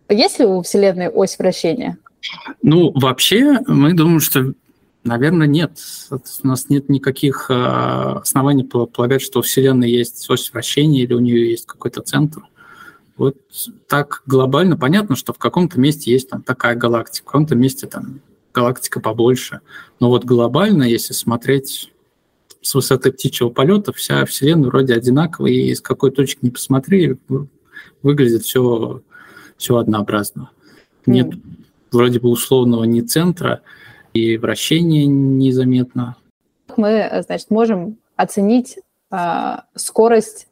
Есть 0.08 0.40
ли 0.40 0.46
у 0.46 0.62
Вселенной 0.62 1.08
ось 1.08 1.38
вращения? 1.38 1.96
Ну, 2.62 2.90
вообще, 2.92 3.60
мы 3.68 3.94
думаем, 3.94 4.18
что, 4.18 4.52
наверное, 5.04 5.46
нет. 5.46 5.78
У 6.10 6.48
нас 6.48 6.68
нет 6.68 6.88
никаких 6.88 7.46
а, 7.50 8.18
оснований 8.18 8.64
полагать, 8.64 9.22
что 9.22 9.38
у 9.38 9.42
Вселенной 9.42 9.90
есть 9.90 10.28
ось 10.28 10.50
вращения 10.52 11.04
или 11.04 11.14
у 11.14 11.20
нее 11.20 11.50
есть 11.50 11.66
какой-то 11.66 12.02
центр. 12.02 12.42
Вот 13.16 13.36
так 13.86 14.22
глобально 14.26 14.76
понятно, 14.76 15.14
что 15.14 15.32
в 15.32 15.38
каком-то 15.38 15.78
месте 15.78 16.10
есть 16.10 16.30
там 16.30 16.42
такая 16.42 16.74
галактика, 16.74 17.22
в 17.22 17.26
каком-то 17.26 17.54
месте 17.54 17.86
там 17.86 18.20
галактика 18.58 19.00
побольше. 19.00 19.60
Но 20.00 20.08
вот 20.08 20.24
глобально, 20.24 20.82
если 20.82 21.12
смотреть 21.12 21.92
с 22.60 22.74
высоты 22.74 23.12
птичьего 23.12 23.50
полета, 23.50 23.92
вся 23.92 24.24
Вселенная 24.24 24.68
вроде 24.68 24.94
одинаковая, 24.94 25.52
и 25.52 25.74
с 25.74 25.80
какой 25.80 26.10
точки 26.10 26.40
не 26.42 26.50
посмотри, 26.50 27.16
выглядит 28.02 28.42
все, 28.42 29.02
все 29.56 29.76
однообразно. 29.76 30.50
Нет 31.06 31.28
mm. 31.28 31.40
вроде 31.92 32.20
бы 32.20 32.28
условного 32.28 32.84
ни 32.84 33.00
центра, 33.00 33.62
и 34.12 34.36
вращение 34.36 35.06
незаметно. 35.06 36.16
Мы, 36.76 37.22
значит, 37.26 37.50
можем 37.50 37.98
оценить 38.16 38.78
э, 39.12 39.56
скорость 39.74 40.48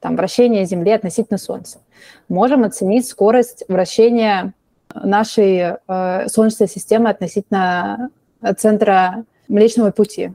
там, 0.00 0.16
вращения 0.16 0.64
Земли 0.64 0.92
относительно 0.92 1.38
Солнца. 1.38 1.80
Можем 2.28 2.64
оценить 2.64 3.06
скорость 3.06 3.64
вращения 3.68 4.52
нашей 4.94 5.76
э, 5.86 6.28
Солнечной 6.28 6.68
системы 6.68 7.10
относительно 7.10 8.10
центра 8.56 9.24
Млечного 9.48 9.90
Пути. 9.90 10.32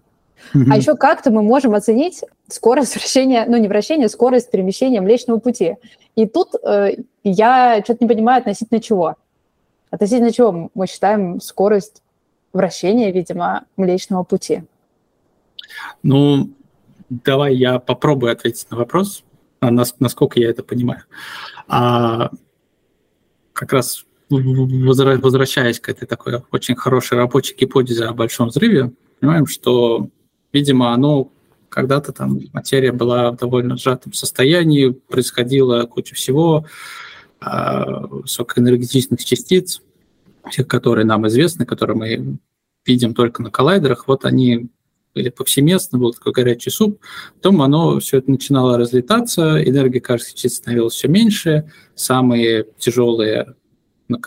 Mm-hmm. 0.54 0.68
А 0.72 0.78
еще 0.78 0.96
как-то 0.96 1.32
мы 1.32 1.42
можем 1.42 1.74
оценить 1.74 2.22
скорость 2.48 2.96
вращения, 2.96 3.46
ну 3.48 3.58
не 3.58 3.68
вращения, 3.68 4.08
скорость 4.08 4.52
перемещения 4.52 5.02
Млечного 5.02 5.40
Пути. 5.40 5.78
И 6.16 6.28
тут 6.28 6.50
э, 6.64 6.98
я 7.24 7.82
что-то 7.84 8.04
не 8.04 8.08
понимаю 8.08 8.40
относительно 8.40 8.82
чего. 8.82 9.16
Относительно 9.90 10.32
чего 10.32 10.70
мы 10.74 10.88
считаем 10.88 11.40
скорость 11.40 12.02
вращения, 12.52 13.12
видимо, 13.12 13.66
Млечного 13.78 14.24
Пути? 14.24 14.64
Ну, 16.04 16.50
давай 17.10 17.56
я 17.56 17.80
попробую 17.80 18.32
ответить 18.32 18.70
на 18.70 18.78
вопрос, 18.78 19.24
а, 19.60 19.72
насколько 19.72 20.40
я 20.40 20.50
это 20.50 20.64
понимаю. 20.64 21.04
А, 21.68 22.32
как 23.54 23.74
раз 23.74 24.06
возвращаясь 24.30 25.80
к 25.80 25.90
этой 25.90 26.08
такой 26.08 26.42
очень 26.52 26.76
хорошей 26.76 27.18
рабочей 27.18 27.56
гипотезе 27.56 28.06
о 28.06 28.14
большом 28.14 28.50
взрыве, 28.50 28.92
понимаем, 29.20 29.48
что, 29.48 30.10
видимо, 30.52 30.94
оно 30.94 31.32
когда-то 31.70 32.12
там 32.14 32.40
материя 32.54 32.92
была 32.92 33.32
в 33.32 33.38
довольно 33.38 33.78
сжатом 33.78 34.14
состоянии, 34.14 34.90
происходила 34.90 35.84
куча 35.84 36.14
всего, 36.14 36.66
а, 37.40 38.06
высокоэнергетичных 38.08 39.24
частиц, 39.26 39.82
тех, 40.52 40.68
которые 40.68 41.06
нам 41.06 41.28
известны, 41.28 41.66
которые 41.66 41.98
мы 41.98 42.38
видим 42.86 43.14
только 43.14 43.42
на 43.42 43.50
коллайдерах, 43.50 44.08
вот 44.08 44.26
они 44.26 44.70
были 45.16 45.30
повсеместно, 45.30 46.00
был 46.00 46.14
такой 46.14 46.34
горячий 46.34 46.70
суп, 46.70 47.00
потом 47.36 47.62
оно 47.62 48.00
все 48.00 48.18
это 48.18 48.32
начинало 48.32 48.78
разлетаться, 48.78 49.64
энергия 49.64 50.02
каждой 50.02 50.32
частицы 50.32 50.58
становилась 50.58 50.94
все 50.94 51.08
меньше, 51.08 51.72
самые 51.96 52.66
тяжелые 52.78 53.56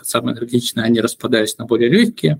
самые 0.03 0.35
энергичные, 0.35 0.85
они 0.85 1.01
распадались 1.01 1.57
на 1.57 1.65
более 1.65 1.89
легкие. 1.89 2.39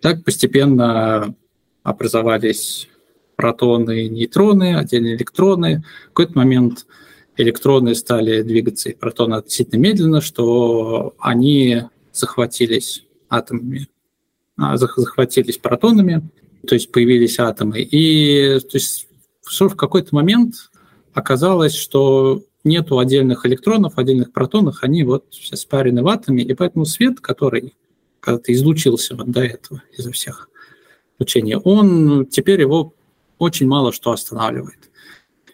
Так 0.00 0.24
постепенно 0.24 1.34
образовались 1.82 2.88
протоны 3.36 4.06
и 4.06 4.08
нейтроны, 4.08 4.76
отдельные 4.76 5.16
электроны. 5.16 5.84
В 6.06 6.08
какой-то 6.08 6.38
момент 6.38 6.86
электроны 7.36 7.94
стали 7.94 8.42
двигаться 8.42 8.90
и 8.90 8.94
протоны 8.94 9.34
относительно 9.34 9.80
медленно, 9.80 10.20
что 10.20 11.14
они 11.18 11.82
захватились 12.12 13.04
атомами, 13.28 13.88
а, 14.56 14.76
захватились 14.76 15.58
протонами, 15.58 16.28
то 16.66 16.74
есть 16.74 16.92
появились 16.92 17.38
атомы. 17.38 17.80
И 17.80 18.60
то 18.60 18.76
есть, 18.76 19.08
в 19.42 19.76
какой-то 19.76 20.14
момент 20.14 20.54
оказалось, 21.12 21.74
что 21.74 22.42
нету 22.64 22.98
отдельных 22.98 23.46
электронов, 23.46 23.98
отдельных 23.98 24.32
протонов, 24.32 24.78
они 24.82 25.04
вот 25.04 25.26
все 25.30 25.56
спарены 25.56 26.02
в 26.02 26.08
атоме, 26.08 26.42
и 26.42 26.54
поэтому 26.54 26.86
свет, 26.86 27.20
который 27.20 27.74
когда-то 28.20 28.52
излучился 28.52 29.14
вот 29.14 29.30
до 29.30 29.44
этого 29.44 29.82
изо 29.96 30.10
всех 30.10 30.48
учений, 31.18 31.56
он 31.56 32.26
теперь 32.26 32.60
его 32.60 32.94
очень 33.38 33.66
мало 33.66 33.92
что 33.92 34.12
останавливает. 34.12 34.90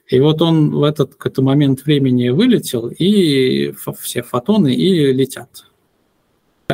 И 0.07 0.19
вот 0.19 0.43
он 0.43 0.71
в 0.71 0.83
этот, 0.83 1.15
в 1.15 1.27
этот 1.27 1.45
момент 1.45 1.85
времени 1.85 2.31
вылетел, 2.31 2.89
и 2.89 3.73
все 4.01 4.23
фотоны 4.23 4.75
и 4.75 5.13
летят. 5.13 5.67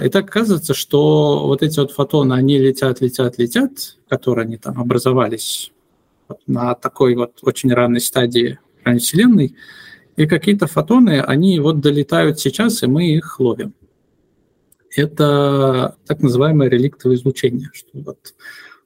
И 0.03 0.09
так 0.09 0.27
оказывается, 0.27 0.75
что 0.75 1.47
вот 1.47 1.63
эти 1.63 1.79
вот 1.79 1.93
фотоны, 1.93 2.35
они 2.35 2.59
летят, 2.59 3.01
летят, 3.01 3.39
летят, 3.39 3.97
которые 4.09 4.45
они 4.45 4.57
там 4.57 4.81
образовались 4.81 5.73
на 6.47 6.75
такой 6.75 7.15
вот 7.15 7.39
очень 7.43 7.73
ранней 7.73 8.01
стадии 8.01 8.59
ранней 8.85 9.01
Вселенной, 9.01 9.55
и 10.17 10.27
какие-то 10.27 10.67
фотоны, 10.67 11.21
они 11.21 11.61
вот 11.61 11.81
долетают 11.81 12.41
сейчас, 12.41 12.83
и 12.83 12.87
мы 12.87 13.11
их 13.11 13.39
ловим. 13.39 13.75
Это 14.97 15.97
так 16.07 16.21
называемое 16.21 16.69
реликтовое 16.69 17.17
излучение, 17.17 17.71
что 17.75 17.91
вот 17.93 18.35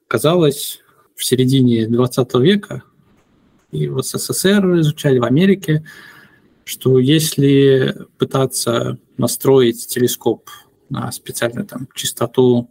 казалось 0.08 0.80
в 1.14 1.24
середине 1.24 1.86
20 1.86 2.34
века, 2.34 2.82
и 3.70 3.86
в 3.86 4.02
СССР 4.02 4.80
изучали, 4.80 5.20
в 5.20 5.24
Америке, 5.24 5.84
что 6.64 6.98
если 6.98 7.94
пытаться 8.18 8.98
настроить 9.16 9.86
телескоп 9.86 10.48
на 10.88 11.12
специальную 11.12 11.66
там, 11.66 11.86
частоту 11.94 12.70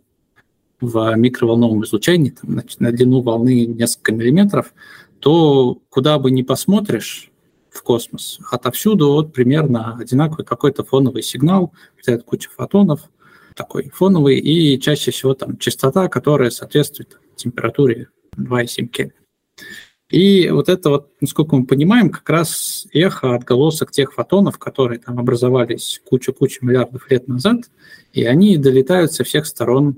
в 0.82 1.16
микроволновом 1.16 1.86
излучении, 1.86 2.32
там, 2.32 2.56
на, 2.56 2.64
на 2.80 2.92
длину 2.92 3.22
волны 3.22 3.66
несколько 3.66 4.12
миллиметров, 4.12 4.74
то 5.20 5.82
куда 5.90 6.20
бы 6.20 6.32
ни 6.32 6.42
посмотришь, 6.42 7.32
в 7.72 7.84
космос. 7.84 8.40
Отовсюду 8.52 9.12
вот 9.12 9.34
примерно 9.34 9.98
одинаковый 10.00 10.46
какой-то 10.46 10.84
фоновый 10.84 11.24
сигнал, 11.24 11.74
взять 12.02 12.26
куча 12.26 12.50
фотонов, 12.50 13.02
такой 13.56 13.90
фоновый, 13.94 14.40
и 14.40 14.80
чаще 14.80 15.12
всего 15.12 15.34
там 15.34 15.58
частота, 15.58 16.08
которая 16.08 16.50
соответствует 16.50 17.20
температуре 17.36 18.10
2,7 18.38 18.88
Кельвин. 18.88 19.14
И 20.10 20.50
вот 20.50 20.70
это 20.70 20.90
вот, 20.90 21.12
насколько 21.22 21.56
мы 21.56 21.68
понимаем, 21.68 22.10
как 22.10 22.28
раз 22.30 22.88
эхо, 22.94 23.36
отголосок 23.36 23.92
тех 23.92 24.14
фотонов, 24.14 24.58
которые 24.58 25.00
там 25.00 25.20
образовались 25.20 26.02
кучу-кучу 26.04 26.66
миллиардов 26.66 27.10
лет 27.12 27.28
назад, 27.28 27.70
и 28.12 28.24
они 28.24 28.58
долетают 28.58 29.14
со 29.14 29.24
всех 29.24 29.46
сторон. 29.46 29.98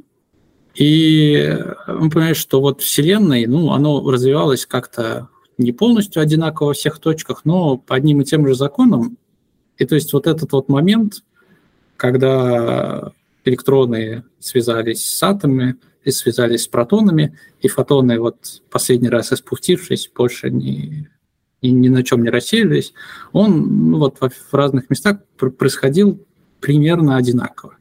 И 0.75 1.57
мы 1.87 2.09
понимаем, 2.09 2.35
что 2.35 2.59
вот 2.59 2.81
Вселенной, 2.81 3.45
ну, 3.45 3.71
оно 3.71 4.09
развивалось 4.09 4.65
как-то 4.65 5.29
не 5.57 5.71
полностью 5.71 6.21
одинаково 6.21 6.67
во 6.67 6.73
всех 6.73 6.99
точках, 6.99 7.41
но 7.45 7.77
по 7.77 7.95
одним 7.95 8.21
и 8.21 8.25
тем 8.25 8.47
же 8.47 8.55
законам. 8.55 9.17
И 9.77 9.85
то 9.85 9.95
есть 9.95 10.13
вот 10.13 10.27
этот 10.27 10.51
вот 10.51 10.69
момент, 10.69 11.23
когда 11.97 13.11
электроны 13.43 14.23
связались 14.39 15.05
с 15.05 15.23
атомами 15.23 15.77
и 16.03 16.11
связались 16.11 16.63
с 16.63 16.67
протонами, 16.67 17.37
и 17.61 17.67
фотоны, 17.67 18.19
вот 18.19 18.61
последний 18.69 19.09
раз 19.09 19.33
испустившись, 19.33 20.11
больше 20.15 20.49
не, 20.49 21.09
и 21.61 21.71
ни 21.71 21.89
на 21.89 22.03
чем 22.03 22.23
не 22.23 22.29
рассеивались, 22.29 22.93
он 23.31 23.91
ну, 23.91 23.99
вот 23.99 24.17
в 24.19 24.53
разных 24.53 24.89
местах 24.89 25.19
происходил 25.37 26.25
примерно 26.59 27.17
одинаково. 27.17 27.77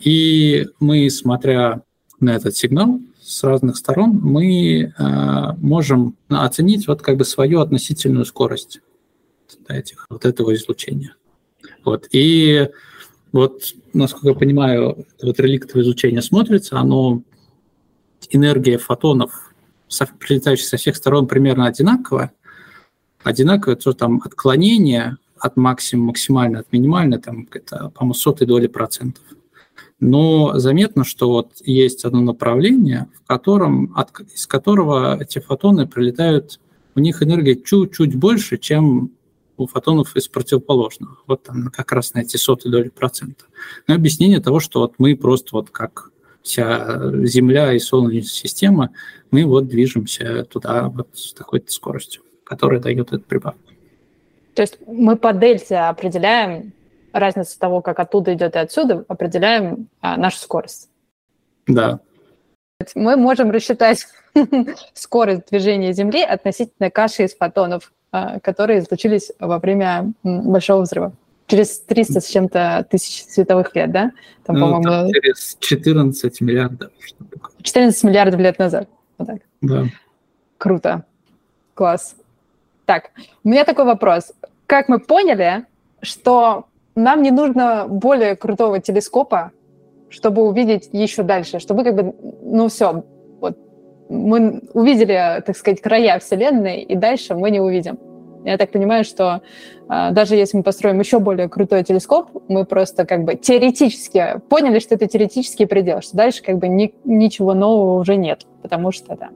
И 0.00 0.66
мы, 0.78 1.08
смотря 1.10 1.82
на 2.20 2.36
этот 2.36 2.56
сигнал 2.56 3.00
с 3.26 3.42
разных 3.42 3.76
сторон, 3.76 4.20
мы 4.22 4.92
э, 4.96 5.52
можем 5.58 6.16
оценить 6.28 6.86
вот 6.86 7.02
как 7.02 7.16
бы 7.16 7.24
свою 7.24 7.60
относительную 7.60 8.24
скорость 8.24 8.80
этих, 9.68 10.06
вот 10.08 10.24
этого 10.24 10.54
излучения. 10.54 11.16
Вот. 11.84 12.06
И 12.12 12.68
вот, 13.32 13.74
насколько 13.92 14.28
я 14.28 14.34
понимаю, 14.34 15.06
вот 15.20 15.40
реликтовое 15.40 15.82
излучение 15.82 16.22
смотрится, 16.22 16.78
оно, 16.78 17.22
энергия 18.30 18.78
фотонов, 18.78 19.52
прилетающих 20.20 20.66
со 20.66 20.76
всех 20.76 20.94
сторон, 20.94 21.26
примерно 21.26 21.66
одинаковая. 21.66 22.32
Одинаковое, 23.24 23.76
то 23.76 23.92
там 23.92 24.22
отклонение 24.24 25.16
от 25.38 25.56
максимума 25.56 26.08
максимально, 26.08 26.60
от 26.60 26.72
минимально, 26.72 27.18
там, 27.20 27.48
это, 27.50 27.90
по-моему, 27.90 28.14
сотой 28.14 28.46
доли 28.46 28.68
процентов. 28.68 29.24
Но 29.98 30.58
заметно, 30.58 31.04
что 31.04 31.30
вот 31.30 31.52
есть 31.64 32.04
одно 32.04 32.20
направление, 32.20 33.08
в 33.14 33.26
котором, 33.26 33.92
от, 33.96 34.20
из 34.34 34.46
которого 34.46 35.18
эти 35.20 35.38
фотоны 35.38 35.86
прилетают, 35.86 36.60
у 36.94 37.00
них 37.00 37.22
энергия 37.22 37.56
чуть-чуть 37.56 38.14
больше, 38.14 38.58
чем 38.58 39.12
у 39.56 39.66
фотонов 39.66 40.14
из 40.16 40.28
противоположного. 40.28 41.18
Вот 41.26 41.44
там 41.44 41.68
как 41.68 41.92
раз 41.92 42.12
на 42.14 42.20
эти 42.20 42.36
сотые 42.36 42.70
доли 42.70 42.90
процента. 42.90 43.44
Но 43.86 43.94
объяснение 43.94 44.40
того, 44.40 44.60
что 44.60 44.80
вот 44.80 44.94
мы 44.98 45.16
просто 45.16 45.50
вот 45.52 45.70
как 45.70 46.10
вся 46.42 47.00
Земля 47.24 47.72
и 47.72 47.78
Солнечная 47.78 48.22
система, 48.22 48.90
мы 49.30 49.44
вот 49.44 49.66
движемся 49.66 50.44
туда 50.44 50.88
вот 50.88 51.08
с 51.14 51.32
такой-то 51.32 51.72
скоростью, 51.72 52.22
которая 52.44 52.80
дает 52.80 53.12
эту 53.12 53.20
прибавку. 53.24 53.60
То 54.54 54.62
есть 54.62 54.78
мы 54.86 55.16
по 55.16 55.32
дельте 55.32 55.76
определяем 55.76 56.72
разницу 57.18 57.58
того, 57.58 57.80
как 57.80 57.98
оттуда 57.98 58.34
идет 58.34 58.56
и 58.56 58.58
отсюда, 58.58 59.04
определяем 59.08 59.88
а, 60.00 60.16
нашу 60.16 60.38
скорость. 60.38 60.88
Да. 61.66 62.00
Мы 62.94 63.16
можем 63.16 63.50
рассчитать 63.50 64.06
скорость 64.94 65.50
движения 65.50 65.92
Земли 65.92 66.22
относительно 66.22 66.90
каши 66.90 67.24
из 67.24 67.34
фотонов, 67.34 67.92
а, 68.12 68.38
которые 68.40 68.80
излучились 68.80 69.32
во 69.38 69.58
время 69.58 70.12
Большого 70.22 70.82
взрыва. 70.82 71.12
Через 71.46 71.80
300 71.80 72.20
с 72.20 72.26
чем-то 72.28 72.86
тысяч 72.90 73.24
световых 73.24 73.74
лет, 73.76 73.92
да? 73.92 74.10
Там, 74.44 74.56
ну, 74.56 74.66
по-моему... 74.66 74.82
Там 74.82 75.12
через 75.12 75.56
14 75.60 76.40
миллиардов. 76.40 76.90
14 77.62 78.04
миллиардов 78.04 78.40
лет 78.40 78.58
назад. 78.58 78.88
Вот 79.16 79.28
так. 79.28 79.38
Да. 79.60 79.84
Круто. 80.58 81.04
Класс. 81.74 82.16
Так, 82.84 83.10
у 83.44 83.48
меня 83.48 83.64
такой 83.64 83.84
вопрос. 83.84 84.32
Как 84.66 84.88
мы 84.88 84.98
поняли, 84.98 85.64
что 86.02 86.66
нам 86.96 87.22
не 87.22 87.30
нужно 87.30 87.86
более 87.88 88.34
крутого 88.36 88.80
телескопа, 88.80 89.52
чтобы 90.08 90.42
увидеть 90.42 90.88
еще 90.92 91.22
дальше, 91.22 91.58
чтобы 91.58 91.84
как 91.84 91.94
бы, 91.94 92.14
ну 92.42 92.68
все, 92.68 93.04
вот 93.40 93.58
мы 94.08 94.62
увидели, 94.72 95.42
так 95.44 95.56
сказать, 95.56 95.80
края 95.80 96.18
Вселенной, 96.18 96.82
и 96.82 96.96
дальше 96.96 97.34
мы 97.34 97.50
не 97.50 97.60
увидим. 97.60 97.98
Я 98.44 98.56
так 98.58 98.70
понимаю, 98.70 99.04
что 99.04 99.42
э, 99.88 100.12
даже 100.12 100.36
если 100.36 100.56
мы 100.56 100.62
построим 100.62 101.00
еще 101.00 101.18
более 101.18 101.48
крутой 101.48 101.82
телескоп, 101.82 102.30
мы 102.48 102.64
просто 102.64 103.04
как 103.04 103.24
бы 103.24 103.34
теоретически 103.34 104.40
поняли, 104.48 104.78
что 104.78 104.94
это 104.94 105.08
теоретический 105.08 105.66
предел, 105.66 106.00
что 106.00 106.16
дальше 106.16 106.44
как 106.44 106.58
бы 106.58 106.68
ни, 106.68 106.94
ничего 107.04 107.54
нового 107.54 107.98
уже 107.98 108.14
нет, 108.14 108.46
потому 108.62 108.92
что 108.92 109.16
да, 109.16 109.30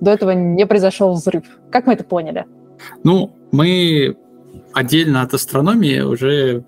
до 0.00 0.10
этого 0.10 0.32
не 0.32 0.66
произошел 0.66 1.12
взрыв. 1.12 1.44
Как 1.70 1.86
мы 1.86 1.92
это 1.92 2.02
поняли? 2.02 2.44
Ну, 3.04 3.30
мы 3.52 4.16
отдельно 4.72 5.22
от 5.22 5.32
астрономии 5.32 6.00
уже 6.00 6.64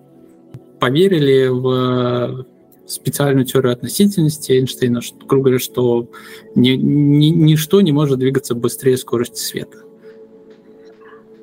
поверили 0.78 1.48
в 1.48 2.46
специальную 2.86 3.44
теорию 3.44 3.72
относительности 3.72 4.52
Эйнштейна, 4.52 5.00
что, 5.00 5.26
грубо 5.26 5.44
говоря, 5.44 5.58
что 5.58 6.08
ни, 6.54 6.70
ни, 6.70 7.26
ничто 7.26 7.80
не 7.80 7.92
может 7.92 8.18
двигаться 8.18 8.54
быстрее 8.54 8.96
скорости 8.96 9.40
света. 9.40 9.78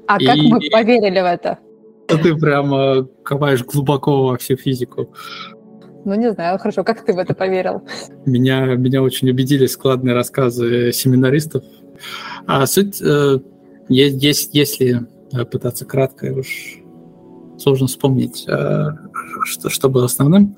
А 0.08 0.17
и... 0.22 0.26
как 0.26 0.36
мы 0.38 0.60
поверили 0.72 1.19
в 1.19 1.26
это? 1.26 1.60
Ты 2.08 2.36
прямо 2.36 3.08
копаешь 3.24 3.63
глубоко 3.63 4.28
во 4.28 4.38
всю 4.38 4.56
физику. 4.56 5.10
Ну, 6.06 6.15
не 6.15 6.32
знаю, 6.34 6.60
хорошо, 6.60 6.84
как 6.84 7.06
ты 7.06 7.13
в 7.13 7.17
это 7.17 7.34
поверил? 7.34 7.82
Меня, 8.26 8.76
меня 8.76 9.02
очень 9.02 9.30
убедили 9.30 9.67
складные 9.67 10.13
рассказы 10.13 10.91
семинаристов. 10.91 11.63
А 12.46 12.65
суть, 12.65 13.02
э, 13.02 13.39
есть, 13.88 14.54
если 14.54 15.08
пытаться 15.50 15.86
кратко, 15.86 16.26
уж 16.34 16.80
сложно 17.58 17.88
вспомнить, 17.88 18.46
э, 18.50 18.89
что, 19.45 19.69
что 19.69 19.89
было 19.89 20.05
основным. 20.05 20.55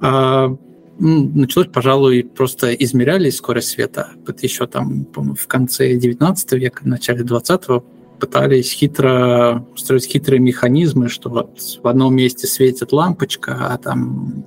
А, 0.00 0.56
началось, 0.98 1.68
пожалуй, 1.72 2.24
просто 2.24 2.72
измеряли 2.74 3.30
скорость 3.30 3.68
света. 3.68 4.10
Это 4.26 4.38
еще 4.42 4.66
там, 4.66 5.06
в 5.14 5.46
конце 5.46 5.94
19 5.94 6.52
века, 6.52 6.82
в 6.82 6.86
начале 6.86 7.24
20-го 7.24 7.84
пытались 8.20 8.70
хитро 8.70 9.66
строить 9.74 10.06
хитрые 10.06 10.38
механизмы, 10.38 11.08
что 11.08 11.28
вот 11.28 11.58
в 11.82 11.86
одном 11.88 12.14
месте 12.14 12.46
светит 12.46 12.92
лампочка, 12.92 13.66
а 13.70 13.78
там 13.78 14.44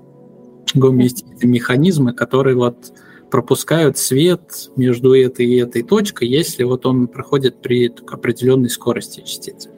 в 0.65 0.73
другом 0.73 0.97
месте 0.97 1.25
механизмы, 1.41 2.13
которые 2.13 2.56
вот 2.56 2.93
пропускают 3.30 3.97
свет 3.97 4.69
между 4.78 5.13
этой 5.13 5.45
и 5.45 5.58
этой 5.58 5.84
точкой, 5.84 6.30
если 6.30 6.63
вот 6.63 6.86
он 6.86 7.08
проходит 7.08 7.62
при 7.62 7.93
определенной 8.10 8.69
скорости 8.69 9.21
частицы. 9.25 9.71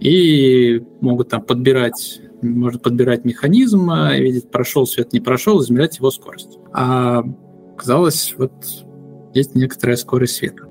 И 0.00 0.82
могут 1.00 1.30
там 1.30 1.40
подбирать, 1.40 2.20
может 2.44 2.82
подбирать 2.82 3.24
механизм, 3.24 3.90
а, 3.90 4.16
видеть, 4.16 4.50
прошел 4.50 4.86
свет, 4.86 5.12
не 5.12 5.20
прошел, 5.20 5.60
измерять 5.62 5.98
его 5.98 6.10
скорость. 6.10 6.58
А 6.72 7.22
казалось, 7.76 8.34
вот 8.38 8.52
есть 9.34 9.54
некоторая 9.54 9.96
скорость 9.96 10.36
света. 10.36 10.68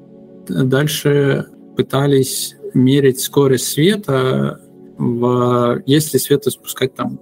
Дальше 0.47 1.47
пытались 1.75 2.55
мерить 2.73 3.19
скорость 3.19 3.67
света, 3.67 4.61
в, 4.97 5.81
если 5.85 6.17
свет 6.17 6.47
испускать 6.47 6.95
там 6.95 7.19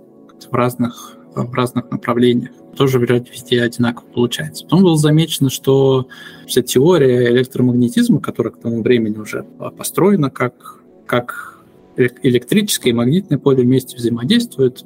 в 0.50 0.54
разных, 0.54 1.18
в 1.36 1.54
разных 1.54 1.90
направлениях. 1.92 2.52
Тоже 2.76 3.00
вроде 3.00 3.32
везде 3.32 3.62
одинаково 3.62 4.08
получается. 4.08 4.64
Потом 4.64 4.84
было 4.84 4.98
замечено, 4.98 5.50
что 5.50 6.08
вся 6.48 6.62
теория 6.62 7.30
электромагнетизма, 7.30 8.20
которая 8.20 8.54
к 8.54 8.60
тому 8.62 8.82
времени 8.82 9.18
уже 9.18 9.44
построена, 9.78 10.30
как, 10.30 10.82
как 11.06 11.51
электрическое 11.96 12.94
и 12.94 12.96
магнитное 12.96 13.38
поле 13.38 13.64
вместе 13.64 13.98
взаимодействуют, 13.98 14.86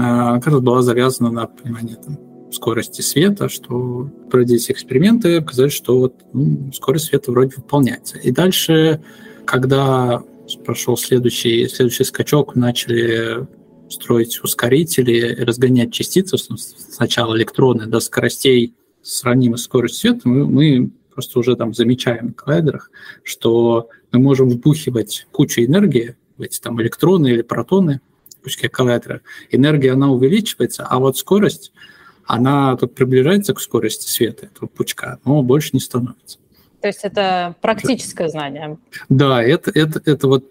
а, 0.00 0.34
как 0.40 0.46
раз 0.46 0.60
была 0.60 0.82
завязана 0.82 1.30
на 1.30 1.46
понимание 1.46 1.96
там, 1.96 2.18
скорости 2.52 3.00
света, 3.00 3.48
что 3.48 4.10
проводились 4.30 4.70
эксперименты, 4.70 5.38
оказалось, 5.38 5.72
что 5.72 5.98
вот, 5.98 6.14
ну, 6.32 6.70
скорость 6.72 7.06
света 7.06 7.30
вроде 7.30 7.56
выполняется. 7.56 8.18
И 8.18 8.30
дальше, 8.30 9.02
когда 9.46 10.22
прошел 10.64 10.96
следующий, 10.96 11.66
следующий 11.68 12.04
скачок, 12.04 12.54
начали 12.54 13.46
строить 13.88 14.40
ускорители, 14.42 15.36
разгонять 15.42 15.92
частицы, 15.92 16.36
сначала 16.38 17.36
электроны 17.36 17.86
до 17.86 18.00
скоростей, 18.00 18.74
сравнимых 19.02 19.58
с 19.58 19.64
скоростью 19.64 20.12
света, 20.12 20.28
мы, 20.28 20.46
мы 20.46 20.90
просто 21.12 21.38
уже 21.38 21.56
там 21.56 21.74
замечаем 21.74 22.28
на 22.28 22.32
коллайдерах, 22.32 22.90
что 23.22 23.88
мы 24.12 24.18
можем 24.20 24.48
вбухивать 24.48 25.26
кучу 25.32 25.62
энергии 25.62 26.16
эти 26.38 26.60
там 26.60 26.80
электроны 26.80 27.28
или 27.28 27.42
протоны, 27.42 28.00
пучки 28.42 28.68
коллайдера. 28.68 29.22
Энергия, 29.50 29.92
она 29.92 30.10
увеличивается, 30.10 30.84
а 30.84 30.98
вот 30.98 31.16
скорость 31.16 31.72
она 32.24 32.76
тут 32.76 32.94
приближается 32.94 33.54
к 33.54 33.60
скорости 33.60 34.08
света 34.08 34.46
этого 34.46 34.68
пучка, 34.68 35.18
но 35.24 35.42
больше 35.42 35.70
не 35.72 35.80
становится. 35.80 36.38
То 36.80 36.88
есть 36.88 37.00
это 37.02 37.54
практическое 37.60 38.28
знание. 38.28 38.76
Да, 39.08 39.42
это, 39.42 39.70
это, 39.74 40.02
это 40.04 40.28
вот 40.28 40.44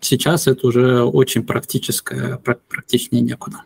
сейчас 0.00 0.46
это 0.46 0.66
уже 0.66 1.02
очень 1.02 1.44
практическое, 1.44 2.38
практичнее 2.68 3.22
некуда. 3.22 3.62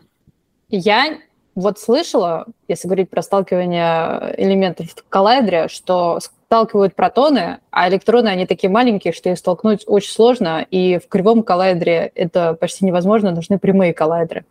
Я 0.69 1.19
вот 1.55 1.79
слышала, 1.79 2.47
если 2.67 2.87
говорить 2.87 3.09
про 3.09 3.21
сталкивание 3.21 4.35
элементов 4.37 4.91
в 4.91 5.09
коллайдере, 5.09 5.69
что 5.69 6.19
сталкивают 6.55 6.95
протоны, 6.95 7.59
а 7.69 7.89
электроны, 7.89 8.29
они 8.29 8.45
такие 8.45 8.69
маленькие, 8.69 9.11
что 9.11 9.29
их 9.29 9.37
столкнуть 9.37 9.83
очень 9.87 10.11
сложно, 10.11 10.65
и 10.71 10.99
в 10.99 11.09
кривом 11.09 11.43
коллайдере 11.43 12.13
это 12.15 12.53
почти 12.53 12.85
невозможно, 12.85 13.31
нужны 13.31 13.59
прямые 13.59 13.93
коллайдеры. 13.93 14.45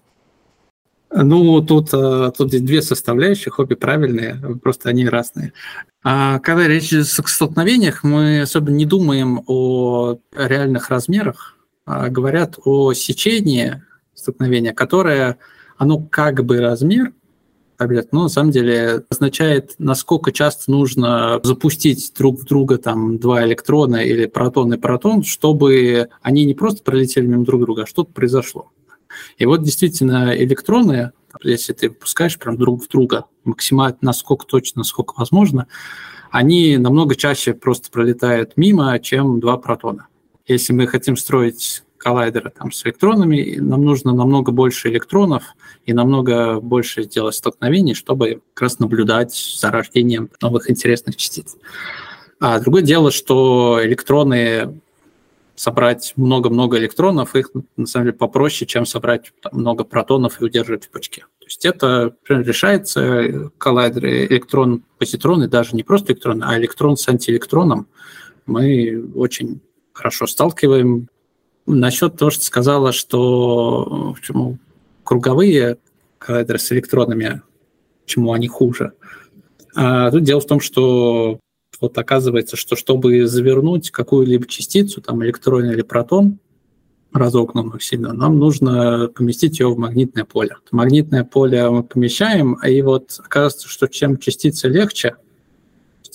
Ну, 1.10 1.62
тут, 1.62 1.94
э, 1.94 2.30
тут 2.36 2.50
две 2.50 2.82
составляющих, 2.82 3.58
обе 3.58 3.76
правильные, 3.76 4.38
просто 4.62 4.90
они 4.90 5.08
разные. 5.08 5.54
А 6.02 6.40
когда 6.40 6.68
речь 6.68 6.92
о 6.92 7.04
столкновениях, 7.04 8.04
мы 8.04 8.42
особо 8.42 8.70
не 8.70 8.84
думаем 8.84 9.42
о 9.46 10.16
реальных 10.36 10.90
размерах, 10.90 11.56
а 11.86 12.10
говорят 12.10 12.58
о 12.66 12.92
сечении 12.92 13.82
столкновения, 14.14 14.74
которое, 14.74 15.38
оно 15.78 16.00
как 16.10 16.44
бы 16.44 16.60
размер, 16.60 17.12
таблеток, 17.84 18.12
но 18.12 18.22
на 18.24 18.28
самом 18.28 18.50
деле 18.50 19.04
означает, 19.08 19.74
насколько 19.78 20.32
часто 20.32 20.70
нужно 20.70 21.40
запустить 21.42 22.12
друг 22.16 22.40
в 22.40 22.44
друга 22.44 22.78
там 22.78 23.18
два 23.18 23.44
электрона 23.44 23.96
или 23.96 24.26
протон 24.26 24.72
и 24.74 24.78
протон, 24.78 25.22
чтобы 25.22 26.08
они 26.22 26.44
не 26.44 26.54
просто 26.54 26.82
пролетели 26.82 27.26
мимо 27.26 27.44
друг 27.44 27.60
друга, 27.60 27.82
а 27.82 27.86
что-то 27.86 28.12
произошло. 28.12 28.70
И 29.38 29.46
вот 29.46 29.62
действительно 29.62 30.34
электроны, 30.36 31.12
если 31.42 31.72
ты 31.72 31.90
выпускаешь 31.90 32.38
прям 32.38 32.56
друг 32.56 32.84
в 32.84 32.88
друга 32.88 33.26
максимально, 33.44 33.98
насколько 34.00 34.46
точно, 34.46 34.80
насколько 34.80 35.14
возможно, 35.16 35.66
они 36.30 36.78
намного 36.78 37.14
чаще 37.14 37.54
просто 37.54 37.90
пролетают 37.90 38.56
мимо, 38.56 38.98
чем 38.98 39.40
два 39.40 39.56
протона. 39.56 40.08
Если 40.46 40.72
мы 40.72 40.86
хотим 40.86 41.16
строить 41.16 41.83
коллайдеры 42.04 42.50
там, 42.50 42.70
с 42.70 42.84
электронами, 42.84 43.56
нам 43.58 43.82
нужно 43.82 44.12
намного 44.12 44.52
больше 44.52 44.90
электронов 44.90 45.42
и 45.86 45.94
намного 45.94 46.60
больше 46.60 47.04
делать 47.04 47.34
столкновений, 47.34 47.94
чтобы 47.94 48.42
как 48.52 48.62
раз 48.62 48.78
наблюдать 48.78 49.34
за 49.34 49.70
рождением 49.70 50.28
новых 50.42 50.70
интересных 50.70 51.16
частиц. 51.16 51.56
А 52.40 52.60
другое 52.60 52.82
дело, 52.82 53.10
что 53.10 53.80
электроны 53.82 54.80
собрать 55.56 56.12
много-много 56.16 56.78
электронов, 56.78 57.34
их 57.36 57.50
на 57.76 57.86
самом 57.86 58.06
деле 58.06 58.18
попроще, 58.18 58.66
чем 58.66 58.84
собрать 58.84 59.32
там, 59.40 59.60
много 59.60 59.84
протонов 59.84 60.42
и 60.42 60.44
удерживать 60.44 60.84
в 60.84 60.90
пучке. 60.90 61.22
То 61.38 61.46
есть 61.46 61.64
это 61.64 62.14
решается 62.28 63.50
коллайдеры 63.56 64.26
электрон-позитрон, 64.26 65.44
и 65.44 65.48
даже 65.48 65.76
не 65.76 65.84
просто 65.84 66.12
электрон, 66.12 66.42
а 66.42 66.58
электрон 66.58 66.96
с 66.96 67.08
антиэлектроном 67.08 67.86
мы 68.46 69.04
очень 69.14 69.60
хорошо 69.92 70.26
сталкиваем. 70.26 71.08
Насчет 71.66 72.16
того, 72.16 72.30
что 72.30 72.44
сказала, 72.44 72.92
что 72.92 74.14
почему 74.14 74.58
круговые 75.02 75.78
коллайдеры 76.18 76.58
с 76.58 76.72
электронами, 76.72 77.42
почему 78.04 78.32
они 78.32 78.48
хуже. 78.48 78.92
А 79.74 80.10
тут 80.10 80.22
дело 80.22 80.40
в 80.40 80.46
том, 80.46 80.60
что 80.60 81.40
вот 81.80 81.98
оказывается, 81.98 82.56
что 82.56 82.76
чтобы 82.76 83.26
завернуть 83.26 83.90
какую-либо 83.90 84.46
частицу, 84.46 85.00
там 85.00 85.24
электрон 85.24 85.64
или 85.70 85.82
протон, 85.82 86.38
разогнанную 87.12 87.80
сильно, 87.80 88.12
нам 88.12 88.38
нужно 88.38 89.08
поместить 89.14 89.60
ее 89.60 89.68
в 89.68 89.78
магнитное 89.78 90.24
поле. 90.24 90.56
Магнитное 90.70 91.24
поле 91.24 91.68
мы 91.70 91.82
помещаем, 91.82 92.54
и 92.54 92.82
вот 92.82 93.20
оказывается, 93.24 93.68
что 93.68 93.86
чем 93.86 94.18
частица 94.18 94.68
легче, 94.68 95.16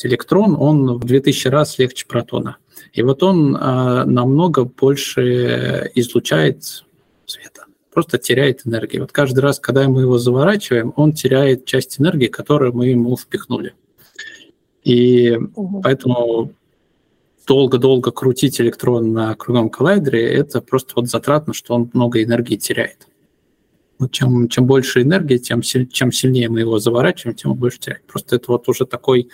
электрон, 0.05 0.55
он 0.59 0.97
в 0.97 1.05
2000 1.05 1.47
раз 1.47 1.77
легче 1.79 2.05
протона. 2.07 2.57
И 2.93 3.01
вот 3.01 3.23
он 3.23 3.55
э, 3.55 4.03
намного 4.05 4.63
больше 4.63 5.91
излучает 5.95 6.85
света, 7.25 7.65
просто 7.93 8.17
теряет 8.17 8.65
энергию. 8.65 9.03
Вот 9.03 9.11
каждый 9.11 9.39
раз, 9.39 9.59
когда 9.59 9.87
мы 9.87 10.01
его 10.01 10.17
заворачиваем, 10.17 10.93
он 10.95 11.13
теряет 11.13 11.65
часть 11.65 11.99
энергии, 11.99 12.27
которую 12.27 12.73
мы 12.73 12.87
ему 12.87 13.15
впихнули. 13.15 13.73
И 14.83 15.35
угу. 15.35 15.81
поэтому 15.81 16.53
долго-долго 17.47 18.11
крутить 18.11 18.61
электрон 18.61 19.11
на 19.11 19.35
круговом 19.35 19.69
коллайдере, 19.69 20.23
это 20.23 20.61
просто 20.61 20.93
вот 20.95 21.09
затратно, 21.09 21.53
что 21.53 21.73
он 21.73 21.89
много 21.93 22.23
энергии 22.23 22.55
теряет. 22.55 23.07
Вот 23.97 24.11
чем, 24.11 24.47
чем 24.47 24.65
больше 24.65 25.01
энергии, 25.01 25.37
тем 25.37 25.61
чем 25.61 26.11
сильнее 26.11 26.47
мы 26.47 26.61
его 26.61 26.79
заворачиваем, 26.79 27.35
тем 27.35 27.53
больше 27.55 27.79
теряет. 27.79 28.05
Просто 28.05 28.37
это 28.37 28.51
вот 28.51 28.69
уже 28.69 28.85
такой 28.85 29.29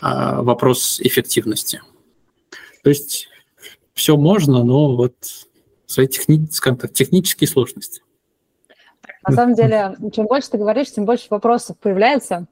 а, 0.00 0.42
вопрос 0.42 1.00
эффективности. 1.00 1.82
То 2.82 2.90
есть 2.90 3.28
все 3.94 4.16
можно, 4.16 4.62
но 4.64 4.96
вот 4.96 5.14
свои 5.86 6.06
техни, 6.06 6.46
так, 6.62 6.92
технические 6.92 7.48
сложности. 7.48 8.02
На 9.26 9.34
самом 9.34 9.54
деле, 9.54 9.96
чем 10.12 10.26
больше 10.26 10.50
ты 10.50 10.58
говоришь, 10.58 10.92
тем 10.92 11.04
больше 11.04 11.26
вопросов 11.30 11.76
появляется. 11.78 12.46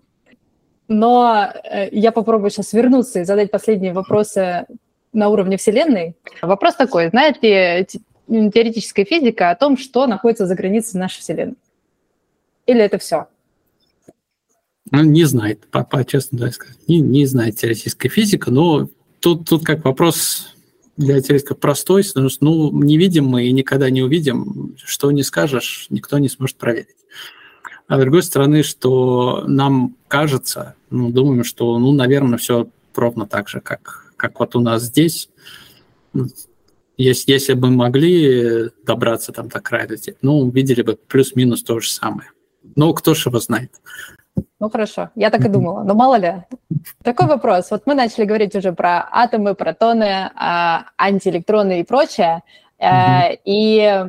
Но 0.89 1.53
э, 1.65 1.89
я 1.93 2.13
попробую 2.13 2.51
сейчас 2.51 2.73
вернуться 2.73 3.21
и 3.21 3.25
задать 3.25 3.51
последние 3.51 3.93
вопросы 3.93 4.67
на 5.13 5.29
уровне 5.29 5.57
Вселенной. 5.57 6.17
Вопрос 6.43 6.75
такой, 6.75 7.09
знаете 7.09 7.87
теоретическая 8.29 9.05
физика 9.05 9.51
о 9.51 9.57
том, 9.57 9.77
что 9.79 10.07
находится 10.07 10.47
за 10.47 10.55
границей 10.55 10.99
нашей 10.99 11.21
Вселенной? 11.21 11.57
Или 12.67 12.81
это 12.81 12.99
все? 12.99 13.29
Ну, 14.91 15.03
не 15.03 15.25
знает, 15.25 15.67
по, 15.71 15.85
по 15.85 16.05
честно 16.05 16.51
сказать. 16.53 16.79
Не, 16.87 17.01
не 17.01 17.27
знает 17.27 17.57
теоретическая 17.57 18.09
физика, 18.09 18.51
но 18.51 18.89
тут, 19.21 19.49
тут 19.49 19.65
как 19.65 19.85
вопрос 19.85 20.55
для 20.97 21.21
теоретика 21.21 21.55
простой, 21.55 22.05
потому 22.05 22.29
что 22.29 22.45
ну, 22.45 22.83
не 22.83 22.97
видим 22.97 23.27
мы 23.27 23.47
и 23.47 23.53
никогда 23.53 23.91
не 23.91 24.03
увидим, 24.03 24.77
что 24.83 25.11
не 25.11 25.23
скажешь, 25.23 25.87
никто 25.91 26.19
не 26.19 26.29
сможет 26.29 26.57
проверить. 26.57 26.97
А 27.89 27.99
с 27.99 28.01
другой 28.01 28.23
стороны, 28.23 28.63
что 28.63 29.45
нам 29.47 29.97
кажется, 30.09 30.75
ну, 30.91 31.11
думаем, 31.11 31.45
что, 31.45 31.79
ну, 31.79 31.93
наверное, 31.93 32.39
все 32.39 32.69
ровно 32.95 33.27
так 33.27 33.49
же, 33.49 33.61
как, 33.61 34.13
как 34.17 34.41
вот 34.41 34.57
у 34.57 34.61
нас 34.61 34.85
здесь. 34.85 35.29
Если, 36.97 37.31
если 37.31 37.53
бы 37.53 37.71
могли 37.71 38.71
добраться 38.87 39.31
там 39.31 39.49
до 39.49 39.61
края 39.61 39.89
ну, 40.23 40.39
увидели 40.41 40.83
бы 40.83 40.97
плюс-минус 40.97 41.63
то 41.63 41.79
же 41.79 41.91
самое. 41.91 42.31
Но 42.75 42.93
кто 42.95 43.15
ж 43.15 43.27
его 43.27 43.39
знает. 43.39 43.71
Ну 44.59 44.71
хорошо, 44.71 45.11
я 45.15 45.31
так 45.31 45.45
и 45.45 45.49
думала, 45.49 45.83
но 45.83 45.95
мало 45.95 46.17
ли. 46.17 46.45
Такой 47.03 47.27
вопрос. 47.27 47.71
Вот 47.71 47.83
мы 47.87 47.95
начали 47.95 48.25
говорить 48.25 48.55
уже 48.55 48.73
про 48.73 49.07
атомы, 49.11 49.55
протоны, 49.55 50.31
а, 50.35 50.87
антиэлектроны 50.97 51.81
и 51.81 51.85
прочее. 51.85 52.43
Mm-hmm. 52.81 53.39
И 53.45 54.05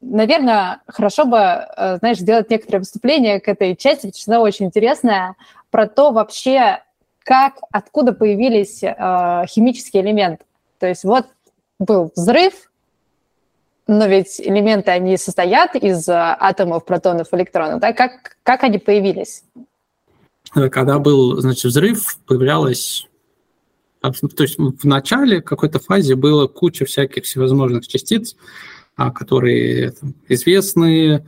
наверное, 0.00 0.80
хорошо 0.86 1.24
бы, 1.24 1.38
э, 1.38 1.96
знаешь, 1.98 2.18
сделать 2.18 2.50
некоторое 2.50 2.80
выступление 2.80 3.40
к 3.40 3.48
этой 3.48 3.76
части, 3.76 4.06
потому 4.06 4.20
что 4.20 4.32
она 4.32 4.40
очень 4.40 4.66
интересная, 4.66 5.34
про 5.70 5.86
то 5.86 6.12
вообще, 6.12 6.82
как, 7.24 7.54
откуда 7.70 8.12
появились 8.12 8.82
э, 8.82 8.92
химические 9.48 10.02
элементы. 10.02 10.44
То 10.78 10.86
есть 10.86 11.04
вот 11.04 11.26
был 11.78 12.12
взрыв, 12.14 12.70
но 13.86 14.06
ведь 14.06 14.40
элементы, 14.40 14.90
они 14.90 15.16
состоят 15.16 15.76
из 15.76 16.08
атомов, 16.08 16.84
протонов, 16.84 17.28
электронов, 17.32 17.80
да? 17.80 17.92
Как, 17.92 18.36
как 18.42 18.64
они 18.64 18.78
появились? 18.78 19.44
Когда 20.70 20.98
был, 20.98 21.40
значит, 21.40 21.64
взрыв, 21.64 22.18
появлялось 22.26 23.06
то 24.00 24.42
есть 24.44 24.56
в 24.58 24.84
начале, 24.84 25.42
какой-то 25.42 25.80
фазе 25.80 26.14
было 26.14 26.46
куча 26.46 26.84
всяких 26.84 27.24
всевозможных 27.24 27.88
частиц, 27.88 28.36
а, 28.94 29.10
которые 29.10 29.90
там, 29.90 30.14
известны, 30.28 31.26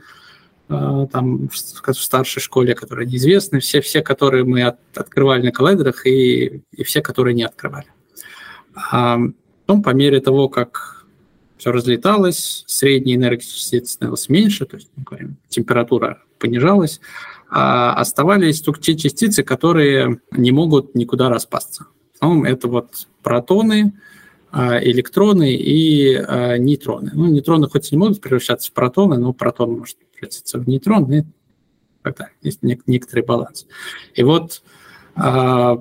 а, 0.69 1.07
там, 1.07 1.49
в 1.49 1.93
старшей 1.93 2.39
школе, 2.39 2.75
которые 2.75 3.07
неизвестны, 3.07 3.59
все, 3.59 3.81
все 3.81 4.01
которые 4.01 4.45
мы 4.45 4.63
от, 4.63 4.77
открывали 4.95 5.43
на 5.43 5.51
коллайдерах 5.51 6.05
и, 6.05 6.61
и 6.71 6.83
все, 6.83 7.01
которые 7.01 7.33
не 7.33 7.43
открывали. 7.43 7.87
А 8.91 9.19
потом, 9.65 9.83
по 9.83 9.89
мере 9.89 10.21
того, 10.21 10.47
как 10.47 11.05
все 11.57 11.71
разлеталось, 11.71 12.63
средняя 12.67 13.17
энергия 13.17 13.45
частиц 13.45 13.91
становилась 13.91 14.29
меньше, 14.29 14.65
то 14.65 14.77
есть, 14.77 14.89
мы 14.95 15.03
говорим, 15.03 15.37
температура 15.49 16.23
понижалась, 16.37 17.01
а 17.49 17.93
оставались 17.93 18.61
только 18.61 18.79
те 18.79 18.95
частицы, 18.95 19.43
которые 19.43 20.21
не 20.31 20.51
могут 20.51 20.95
никуда 20.95 21.29
распасться. 21.29 21.87
В 22.21 22.43
это 22.43 22.67
вот 22.67 23.07
протоны, 23.23 23.93
а, 24.51 24.83
электроны 24.83 25.53
и 25.53 26.15
а, 26.15 26.57
нейтроны. 26.57 27.11
Ну, 27.13 27.27
нейтроны 27.27 27.69
хоть 27.69 27.91
и 27.91 27.95
не 27.95 27.99
могут 27.99 28.21
превращаться 28.21 28.69
в 28.69 28.73
протоны, 28.73 29.17
но 29.17 29.33
протон 29.33 29.79
может 29.79 29.97
превратиться 30.13 30.59
в 30.59 30.67
нейтрон, 30.67 31.11
и 31.11 31.23
тогда 32.03 32.29
есть 32.41 32.59
некоторый 32.61 33.23
баланс. 33.23 33.67
И 34.15 34.23
вот 34.23 34.61
а, 35.15 35.73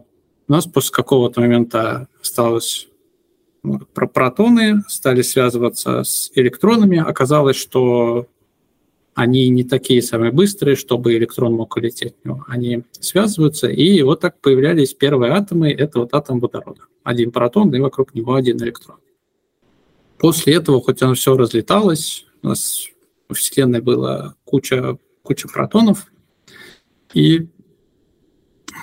у 0.49 0.53
нас 0.53 0.67
после 0.67 0.93
какого-то 0.93 1.41
момента 1.41 2.09
осталось 2.21 2.89
ну, 3.63 3.81
про 3.81 4.07
протоны, 4.07 4.83
стали 4.89 5.23
связываться 5.23 6.05
с 6.05 6.31
электронами. 6.35 6.99
Оказалось, 6.99 7.57
что 7.57 8.27
они 9.19 9.49
не 9.49 9.65
такие 9.65 10.01
самые 10.01 10.31
быстрые, 10.31 10.77
чтобы 10.77 11.17
электрон 11.17 11.53
мог 11.53 11.75
улететь. 11.75 12.15
Они 12.47 12.85
связываются, 13.01 13.67
и 13.67 14.01
вот 14.03 14.21
так 14.21 14.41
появлялись 14.41 14.95
первые 14.95 15.33
атомы. 15.33 15.73
Это 15.73 15.99
вот 15.99 16.15
атом 16.15 16.39
водорода 16.39 16.83
один 17.03 17.33
протон 17.33 17.75
и 17.75 17.81
вокруг 17.81 18.15
него 18.15 18.35
один 18.37 18.63
электрон. 18.63 18.99
После 20.19 20.55
этого, 20.55 20.81
хоть 20.81 21.03
оно 21.03 21.15
все 21.15 21.37
разлеталось, 21.37 22.27
у 22.45 22.49
нас 22.49 22.87
в 23.29 23.35
Вселенной 23.35 23.81
было 23.81 24.37
куча, 24.45 24.99
куча 25.25 25.49
протонов, 25.49 26.07
и 27.13 27.49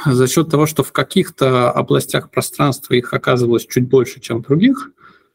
за 0.06 0.28
счет 0.28 0.50
того, 0.50 0.66
что 0.66 0.84
в 0.84 0.92
каких-то 0.92 1.72
областях 1.72 2.30
пространства 2.30 2.94
их 2.94 3.14
оказывалось 3.14 3.66
чуть 3.68 3.88
больше, 3.88 4.20
чем 4.20 4.44
в 4.44 4.48
других, 4.48 4.92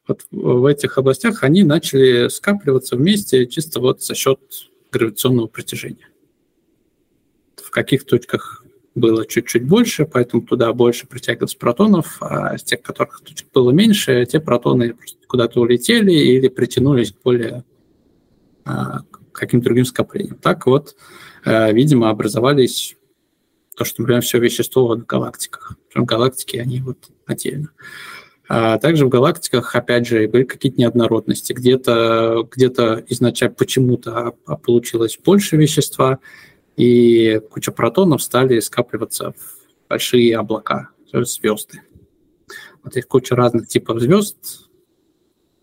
вот 0.07 0.27
в 0.31 0.67
этих 0.67 0.99
областях 0.99 1.43
они 1.43 1.63
начали 1.63 2.29
скапливаться 2.29 2.97
вместе 2.97 3.47
чисто 3.47 3.81
вот 3.81 4.03
за 4.03 4.15
счет 4.15 4.41
гравитационного 4.91 5.47
притяжения. 5.47 6.09
В 7.57 7.71
каких 7.71 8.05
точках 8.05 8.65
было 8.95 9.25
чуть-чуть 9.25 9.65
больше, 9.65 10.05
поэтому 10.05 10.43
туда 10.43 10.73
больше 10.73 11.07
притягивалось 11.07 11.55
протонов, 11.55 12.17
а 12.21 12.59
с 12.59 12.65
тех, 12.65 12.83
которых 12.83 13.23
было 13.55 13.71
меньше, 13.71 14.27
те 14.27 14.41
протоны 14.41 14.97
куда-то 15.27 15.61
улетели 15.61 16.13
или 16.13 16.49
притянулись 16.49 17.13
к 17.13 17.23
более 17.23 17.65
а, 18.65 19.03
каким-то 19.33 19.65
другим 19.65 19.85
скоплениям. 19.85 20.37
Так 20.37 20.67
вот, 20.67 20.97
а, 21.45 21.71
видимо, 21.71 22.11
образовались 22.11 22.97
то, 23.77 23.85
что, 23.85 24.03
например, 24.03 24.23
все 24.23 24.39
вещество 24.39 24.89
в 24.89 25.07
галактиках. 25.07 25.77
Причем 25.89 26.05
галактики, 26.05 26.57
они 26.57 26.81
вот 26.81 27.11
отдельно. 27.27 27.71
Также 28.51 29.07
в 29.07 29.09
галактиках, 29.09 29.77
опять 29.77 30.09
же, 30.09 30.27
были 30.27 30.43
какие-то 30.43 30.81
неоднородности. 30.81 31.53
Где-то 31.53 32.49
где 32.51 32.67
изначально 32.67 33.55
почему-то 33.55 34.35
получилось 34.65 35.19
больше 35.25 35.57
вещества, 35.57 36.19
и 36.77 37.41
куча 37.51 37.71
протонов 37.71 38.23
стали 38.23 38.59
скапливаться 38.59 39.33
в 39.33 39.89
большие 39.89 40.37
облака, 40.37 40.89
звезды. 41.13 41.83
Вот 42.83 42.97
есть 42.97 43.07
куча 43.07 43.37
разных 43.37 43.69
типов 43.69 44.01
звезд, 44.01 44.69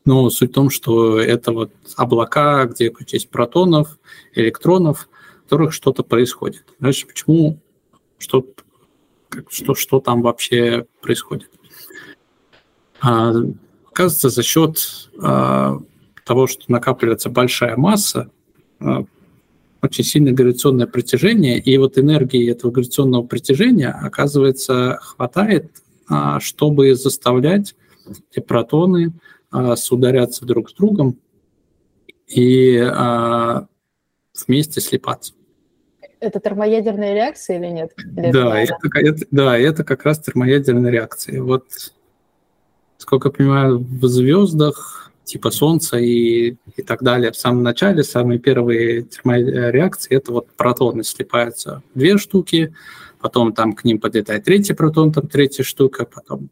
но 0.05 0.29
суть 0.29 0.51
в 0.51 0.53
том, 0.53 0.69
что 0.69 1.19
это 1.19 1.51
вот 1.51 1.71
облака, 1.97 2.65
где 2.65 2.89
куча 2.89 3.17
есть 3.17 3.29
протонов, 3.29 3.97
электронов, 4.33 5.09
в 5.39 5.43
которых 5.43 5.73
что-то 5.73 6.03
происходит. 6.03 6.63
Дальше 6.79 7.07
почему, 7.07 7.59
что, 8.17 8.45
что, 9.49 9.75
что 9.75 9.99
там 9.99 10.21
вообще 10.21 10.85
происходит? 11.01 11.49
А, 13.01 13.33
оказывается, 13.91 14.29
за 14.29 14.43
счет 14.43 15.09
а, 15.21 15.79
того, 16.25 16.47
что 16.47 16.63
накапливается 16.67 17.29
большая 17.29 17.75
масса, 17.77 18.29
а, 18.79 19.05
очень 19.81 20.03
сильное 20.03 20.33
гравитационное 20.33 20.87
притяжение, 20.87 21.59
и 21.59 21.77
вот 21.77 21.97
энергии 21.97 22.49
этого 22.49 22.71
гравитационного 22.71 23.23
притяжения, 23.23 23.89
оказывается, 23.91 24.97
хватает, 25.01 25.71
чтобы 26.39 26.95
заставлять 26.95 27.75
эти 28.31 28.43
протоны 28.43 29.13
сударяться 29.75 30.45
друг 30.45 30.71
с 30.71 30.73
другом 30.73 31.19
и 32.27 32.79
вместе 34.47 34.81
слипаться. 34.81 35.33
Это 36.19 36.39
термоядерная 36.39 37.13
реакция 37.13 37.59
или 37.59 37.67
нет? 37.67 37.91
Или 37.97 38.31
да, 38.31 38.59
это, 38.59 38.75
это, 38.95 39.25
да, 39.29 39.57
это 39.57 39.83
как 39.83 40.03
раз 40.03 40.19
термоядерная 40.19 40.89
реакция. 40.91 41.41
Вот 41.43 41.65
сколько 42.97 43.29
я 43.29 43.33
понимаю, 43.33 43.79
в 43.79 44.07
звездах, 44.07 45.11
типа 45.23 45.51
Солнца 45.51 45.97
и, 45.97 46.55
и 46.75 46.81
так 46.81 47.03
далее, 47.03 47.31
в 47.31 47.35
самом 47.35 47.63
начале, 47.63 48.03
самые 48.03 48.39
первые 48.39 49.03
термореакции, 49.03 50.15
это 50.15 50.31
вот 50.31 50.49
протоны 50.51 51.03
слипаются 51.03 51.83
две 51.93 52.17
штуки, 52.17 52.73
потом 53.19 53.53
там 53.53 53.73
к 53.73 53.83
ним 53.83 53.99
подлетает 53.99 54.45
третий 54.45 54.73
протон, 54.73 55.11
там 55.11 55.27
третья 55.27 55.63
штука, 55.63 56.05
потом 56.05 56.49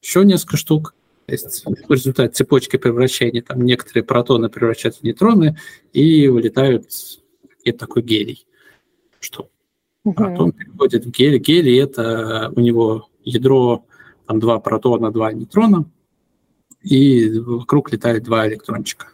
еще 0.00 0.24
несколько 0.24 0.56
штук. 0.56 0.94
То 1.26 1.32
есть 1.32 1.64
в 1.66 1.92
результате 1.92 2.32
цепочки 2.32 2.76
превращения 2.76 3.42
там 3.42 3.62
некоторые 3.62 4.04
протоны 4.04 4.48
превращаются 4.48 5.00
в 5.00 5.04
нейтроны 5.04 5.58
и 5.92 6.28
вылетают 6.28 6.86
и 7.64 7.72
такой 7.72 8.02
гелий, 8.02 8.46
что 9.18 9.48
протон 10.04 10.52
переходит 10.52 11.04
в 11.04 11.10
гелий. 11.10 11.40
Гелий– 11.40 11.76
это 11.82 12.52
у 12.54 12.60
него 12.60 13.08
ядро 13.24 13.84
там 14.26 14.40
два 14.40 14.58
протона, 14.58 15.10
два 15.10 15.32
нейтрона, 15.32 15.84
и 16.82 17.38
вокруг 17.38 17.92
летает 17.92 18.22
два 18.24 18.46
электрончика. 18.48 19.08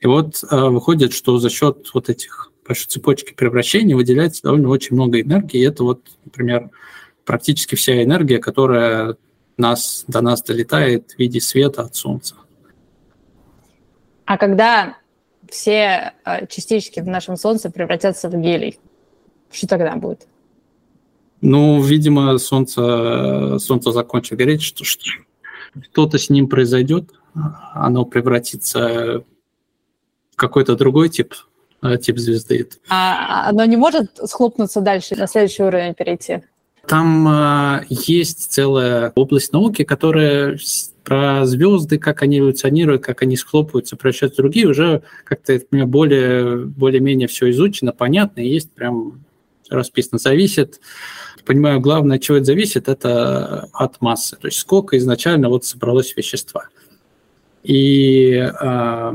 И 0.00 0.06
вот 0.06 0.42
э, 0.42 0.56
выходит, 0.68 1.12
что 1.12 1.38
за 1.38 1.50
счет 1.50 1.88
вот 1.94 2.08
этих 2.08 2.52
большой 2.66 2.88
цепочки 2.88 3.32
превращений 3.32 3.94
выделяется 3.94 4.42
довольно 4.42 4.68
очень 4.68 4.94
много 4.94 5.20
энергии. 5.20 5.60
И 5.60 5.64
это 5.64 5.84
вот, 5.84 6.02
например, 6.24 6.70
практически 7.24 7.74
вся 7.74 8.02
энергия, 8.02 8.38
которая 8.38 9.16
нас, 9.56 10.04
до 10.06 10.20
нас 10.20 10.42
долетает 10.42 11.12
в 11.12 11.18
виде 11.18 11.40
света 11.40 11.82
от 11.82 11.94
Солнца. 11.94 12.36
А 14.24 14.38
когда 14.38 14.96
все 15.48 16.14
э, 16.24 16.46
частички 16.46 17.00
в 17.00 17.06
нашем 17.06 17.36
Солнце 17.36 17.70
превратятся 17.70 18.28
в 18.28 18.40
гелий, 18.40 18.78
что 19.50 19.66
тогда 19.66 19.96
будет? 19.96 20.26
Ну, 21.42 21.82
видимо, 21.82 22.38
солнце, 22.38 23.58
солнце 23.58 23.90
закончит 23.90 24.38
гореть, 24.38 24.62
что, 24.62 24.84
что-то 24.84 26.16
с 26.16 26.30
ним 26.30 26.46
произойдет, 26.48 27.10
оно 27.74 28.04
превратится 28.04 29.24
в 30.30 30.36
какой-то 30.36 30.76
другой 30.76 31.08
тип, 31.08 31.34
э, 31.82 31.98
тип 31.98 32.18
звезды. 32.18 32.68
А 32.88 33.48
оно 33.48 33.64
не 33.64 33.76
может 33.76 34.18
схлопнуться 34.24 34.80
дальше, 34.80 35.16
на 35.16 35.26
следующий 35.26 35.64
уровень 35.64 35.94
перейти? 35.94 36.42
Там 36.86 37.26
э, 37.28 37.86
есть 37.88 38.52
целая 38.52 39.10
область 39.16 39.52
науки, 39.52 39.82
которая 39.82 40.58
про 41.02 41.44
звезды, 41.44 41.98
как 41.98 42.22
они 42.22 42.38
эволюционируют, 42.38 43.02
как 43.02 43.22
они 43.22 43.36
схлопываются, 43.36 43.96
превращаются 43.96 44.42
в 44.42 44.44
другие, 44.44 44.68
уже 44.68 45.02
как-то 45.24 45.60
более, 45.70 46.66
более-менее 46.66 47.26
все 47.26 47.50
изучено, 47.50 47.92
понятно, 47.92 48.40
и 48.40 48.48
есть 48.48 48.70
прям 48.70 49.24
расписано. 49.68 50.18
Зависит 50.18 50.80
понимаю, 51.44 51.80
главное, 51.80 52.16
от 52.16 52.22
чего 52.22 52.38
это 52.38 52.46
зависит, 52.46 52.88
это 52.88 53.68
от 53.72 54.00
массы. 54.00 54.36
То 54.36 54.48
есть 54.48 54.58
сколько 54.58 54.96
изначально 54.98 55.48
вот 55.48 55.64
собралось 55.64 56.16
вещества. 56.16 56.68
И 57.62 58.32
э, 58.32 59.12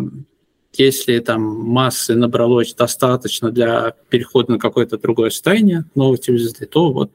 если 0.73 1.19
там 1.19 1.41
массы 1.41 2.15
набралось 2.15 2.73
достаточно 2.73 3.51
для 3.51 3.93
перехода 4.09 4.53
на 4.53 4.59
какое-то 4.59 4.97
другое 4.97 5.29
состояние 5.29 5.85
новой 5.95 6.17
звезды, 6.17 6.65
то 6.65 6.91
вот 6.91 7.11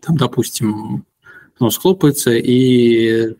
там, 0.00 0.16
допустим, 0.16 1.04
оно 1.58 1.70
схлопается 1.70 2.32
и 2.32 3.34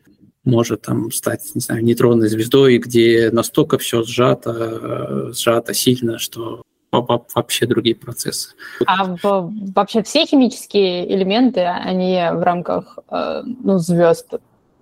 может 0.45 0.83
там 0.83 1.11
стать, 1.13 1.43
не 1.55 1.61
знаю, 1.61 1.85
нейтронной 1.85 2.29
звездой, 2.29 2.79
где 2.79 3.31
настолько 3.31 3.79
все 3.79 4.03
сжато, 4.03 5.33
сжато 5.33 5.75
сильно, 5.75 6.19
что 6.19 6.63
вообще 6.93 7.67
другие 7.67 7.95
процессы. 7.95 8.55
А 8.87 9.05
в, 9.05 9.53
вообще 9.75 10.03
все 10.03 10.27
химические 10.27 11.13
элементы, 11.15 11.61
они 11.61 12.15
в 12.33 12.43
рамках 12.43 12.99
э, 13.11 13.43
ну, 13.45 13.79
звезд 13.79 14.35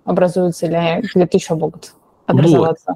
образуются 0.05 0.65
или 0.65 1.07
где-то 1.13 1.37
еще 1.37 1.55
могут 1.55 1.93
образоваться? 2.25 2.95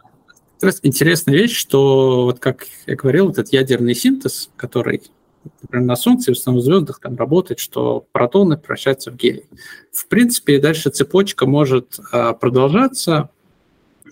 Вот. 0.62 0.76
Интересная 0.82 1.36
вещь, 1.36 1.56
что 1.56 2.24
вот 2.24 2.40
как 2.40 2.68
я 2.88 2.96
говорил, 2.96 3.30
этот 3.30 3.52
ядерный 3.52 3.94
синтез, 3.94 4.50
который 4.56 5.04
например, 5.62 5.86
на 5.86 5.96
Солнце 5.96 6.32
и 6.32 6.34
в 6.34 6.38
основном 6.38 6.64
звездах 6.64 7.00
там 7.00 7.16
работает, 7.16 7.60
что 7.60 8.06
протоны 8.12 8.58
превращаются 8.58 9.12
в 9.12 9.16
гелий. 9.16 9.46
В 9.92 10.08
принципе, 10.08 10.60
дальше 10.60 10.90
цепочка 10.90 11.46
может 11.46 12.00
а, 12.12 12.34
продолжаться, 12.34 13.30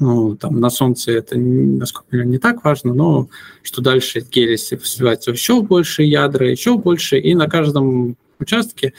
ну, 0.02 0.36
там 0.36 0.60
на 0.60 0.72
Солнце 0.72 1.12
это, 1.12 1.38
насколько 1.38 2.18
не 2.18 2.40
так 2.40 2.64
важно, 2.64 2.94
но 2.94 3.30
что 3.62 3.84
дальше 3.84 4.22
гелий 4.22 4.58
сливается 4.58 5.30
еще 5.30 5.62
больше 5.62 6.02
ядра, 6.02 6.50
еще 6.50 6.78
больше, 6.80 7.20
и 7.20 7.36
на 7.36 7.48
каждом 7.48 8.18
участке 8.40 8.94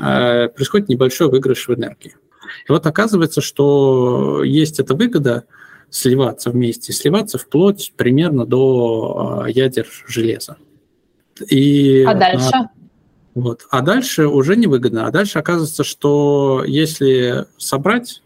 э, 0.00 0.48
происходит 0.48 0.88
небольшой 0.88 1.30
выигрыш 1.30 1.68
в 1.68 1.74
энергии. 1.74 2.16
И 2.68 2.72
вот 2.72 2.84
оказывается, 2.84 3.40
что 3.40 4.42
есть 4.42 4.80
эта 4.80 4.96
выгода 4.96 5.44
сливаться 5.88 6.50
вместе, 6.50 6.92
сливаться 6.92 7.38
вплоть 7.38 7.92
примерно 7.96 8.44
до 8.44 9.44
э, 9.46 9.52
ядер 9.52 9.86
железа. 10.08 10.56
И, 11.48 12.02
а 12.02 12.14
дальше? 12.14 12.50
А, 12.52 12.70
вот. 13.36 13.66
А 13.70 13.82
дальше 13.82 14.26
уже 14.26 14.56
невыгодно. 14.56 15.06
А 15.06 15.12
дальше 15.12 15.38
оказывается, 15.38 15.84
что 15.84 16.64
если 16.66 17.46
собрать 17.56 18.20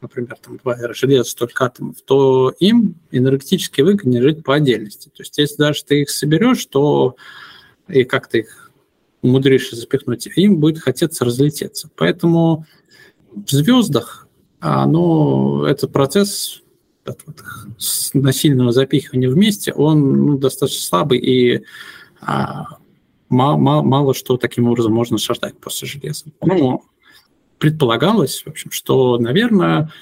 например, 0.00 0.36
там 0.40 0.56
два 0.58 0.76
железа, 0.92 1.28
столько 1.28 1.66
атомов, 1.66 1.96
то 2.04 2.52
им 2.58 2.96
энергетически 3.10 3.80
выгоднее 3.80 4.22
жить 4.22 4.44
по 4.44 4.54
отдельности. 4.54 5.08
То 5.08 5.22
есть 5.22 5.38
если 5.38 5.56
даже 5.56 5.84
ты 5.84 6.02
их 6.02 6.10
соберешь, 6.10 6.64
то 6.66 7.16
и 7.88 8.04
как 8.04 8.28
ты 8.28 8.40
их 8.40 8.70
умудришься 9.22 9.76
запихнуть, 9.76 10.28
им 10.36 10.58
будет 10.58 10.80
хотеться 10.80 11.24
разлететься. 11.24 11.90
Поэтому 11.96 12.66
в 13.32 13.50
звездах 13.50 14.28
оно, 14.60 15.66
этот 15.66 15.92
процесс 15.92 16.62
вот, 17.06 17.42
насильного 18.14 18.72
запихивания 18.72 19.30
вместе, 19.30 19.72
он 19.72 20.26
ну, 20.26 20.38
достаточно 20.38 20.82
слабый 20.82 21.18
и 21.18 21.64
а, 22.20 22.78
мало, 23.28 23.56
мало, 23.56 23.82
мало 23.82 24.14
что 24.14 24.36
таким 24.36 24.68
образом 24.68 24.92
можно 24.92 25.18
создать 25.18 25.56
после 25.58 25.88
железа. 25.88 26.26
Ну, 26.42 26.82
предполагалось, 27.58 28.42
в 28.44 28.48
общем, 28.48 28.70
что, 28.70 29.18
наверное, 29.18 29.92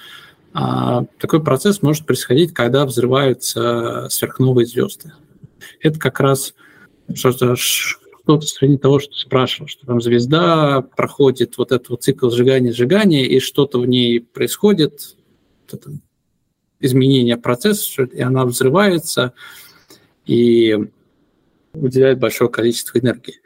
а, 0.53 1.05
такой 1.19 1.42
процесс 1.42 1.83
может 1.83 2.07
происходить, 2.07 2.55
когда 2.55 2.87
взрываются 2.87 4.07
сверхновые 4.11 4.67
звезды. 4.67 5.13
Это 5.81 5.98
как 5.98 6.21
раз 6.21 6.54
что-то 7.15 7.57
что-то 7.57 8.46
среди 8.46 8.77
того, 8.77 8.98
что 8.98 9.15
спрашивал, 9.15 9.69
что 9.69 9.87
там 9.87 10.00
звезда 10.00 10.83
проходит 10.96 11.59
вот 11.59 11.71
этот 11.71 11.90
вот 11.90 12.02
цикл 12.02 12.29
сжигания-сжигания, 12.29 13.25
и 13.25 13.38
что-то 13.38 13.79
в 13.79 13.87
ней 13.87 14.21
происходит, 14.21 15.17
вот 15.71 15.87
изменение 16.81 17.37
процесса, 17.37 18.02
и 18.02 18.21
она 18.21 18.44
взрывается 18.44 19.33
и 20.25 20.77
выделяет 21.73 22.19
большое 22.19 22.50
количество 22.50 22.98
энергии. 22.98 23.40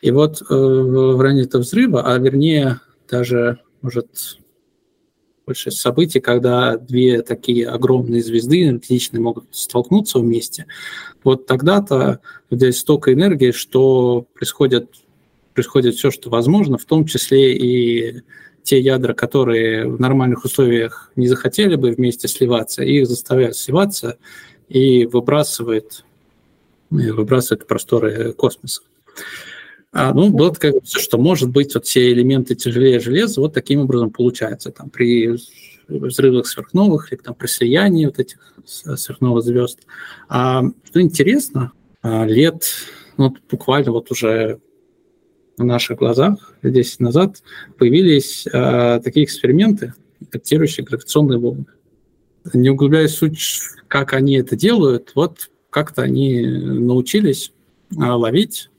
И 0.00 0.10
вот 0.10 0.40
э, 0.40 0.44
в 0.54 1.20
районе 1.20 1.42
этого 1.42 1.62
взрыва, 1.62 2.02
а 2.02 2.16
вернее 2.18 2.80
даже, 3.08 3.60
может, 3.80 4.38
больше 5.46 5.70
событий, 5.70 6.20
когда 6.20 6.76
две 6.76 7.22
такие 7.22 7.68
огромные 7.68 8.22
звезды 8.22 8.64
энергетичные 8.64 9.20
могут 9.20 9.46
столкнуться 9.50 10.18
вместе. 10.18 10.66
Вот 11.24 11.46
тогда-то 11.46 12.20
здесь 12.50 12.78
столько 12.78 13.12
энергии, 13.12 13.50
что 13.50 14.26
происходят 14.34 14.88
происходит 15.54 15.96
все, 15.96 16.10
что 16.10 16.30
возможно, 16.30 16.78
в 16.78 16.84
том 16.84 17.04
числе 17.04 17.56
и 17.56 18.22
те 18.62 18.80
ядра, 18.80 19.12
которые 19.12 19.86
в 19.86 20.00
нормальных 20.00 20.44
условиях 20.44 21.10
не 21.16 21.28
захотели 21.28 21.74
бы 21.74 21.90
вместе 21.90 22.28
сливаться, 22.28 22.82
их 22.82 23.06
заставляют 23.06 23.56
сливаться 23.56 24.18
и 24.68 25.04
выбрасывает, 25.04 26.04
выбрасывает 26.90 27.66
просторы 27.66 28.32
космоса. 28.32 28.82
А, 29.92 30.14
ну, 30.14 30.30
было 30.30 30.52
такая, 30.52 30.74
что 30.84 31.18
может 31.18 31.50
быть 31.50 31.74
вот 31.74 31.84
все 31.84 32.12
элементы 32.12 32.54
тяжелее 32.54 32.98
железа 32.98 33.40
вот 33.40 33.52
таким 33.52 33.80
образом 33.80 34.10
получается. 34.10 34.70
Там, 34.70 34.88
при 34.88 35.36
взрывах 35.88 36.46
сверхновых 36.46 37.12
или 37.12 37.20
там, 37.20 37.34
при 37.34 37.46
слиянии 37.46 38.06
вот 38.06 38.18
этих 38.18 38.38
сверхновых 38.64 39.44
звезд. 39.44 39.80
А, 40.28 40.64
что 40.84 41.00
интересно, 41.02 41.72
а, 42.00 42.24
лет, 42.24 42.70
ну, 43.18 43.36
буквально 43.50 43.92
вот 43.92 44.10
уже 44.10 44.60
в 45.58 45.64
наших 45.64 45.98
глазах, 45.98 46.54
10 46.62 47.00
назад, 47.00 47.42
появились 47.78 48.46
а, 48.52 49.00
такие 49.00 49.26
эксперименты, 49.26 49.92
детектирующие 50.20 50.86
гравитационные 50.86 51.38
волны. 51.38 51.66
Не 52.54 52.70
углубляясь 52.70 53.12
в 53.12 53.18
суть, 53.18 53.60
как 53.88 54.14
они 54.14 54.36
это 54.36 54.56
делают, 54.56 55.12
вот 55.14 55.50
как-то 55.68 56.02
они 56.02 56.44
научились 56.46 57.52
а, 57.98 58.16
ловить, 58.16 58.70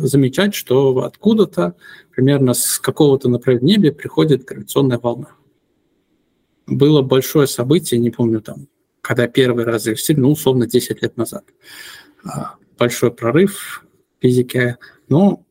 замечать, 0.00 0.54
что 0.54 0.96
откуда-то, 1.04 1.74
примерно 2.14 2.54
с 2.54 2.78
какого-то 2.78 3.28
направления 3.28 3.60
в 3.60 3.78
небе 3.78 3.92
приходит 3.92 4.44
гравитационная 4.44 4.98
волна. 4.98 5.28
Было 6.66 7.02
большое 7.02 7.46
событие, 7.46 7.98
не 8.00 8.10
помню 8.10 8.40
там, 8.40 8.68
когда 9.00 9.26
первый 9.26 9.64
раз 9.64 9.84
зафиксировали, 9.84 10.22
ну, 10.22 10.32
условно, 10.32 10.66
10 10.66 11.02
лет 11.02 11.16
назад. 11.16 11.44
А, 12.24 12.54
большой 12.78 13.10
прорыв 13.12 13.84
в 14.18 14.22
физике, 14.22 14.78
но 15.08 15.44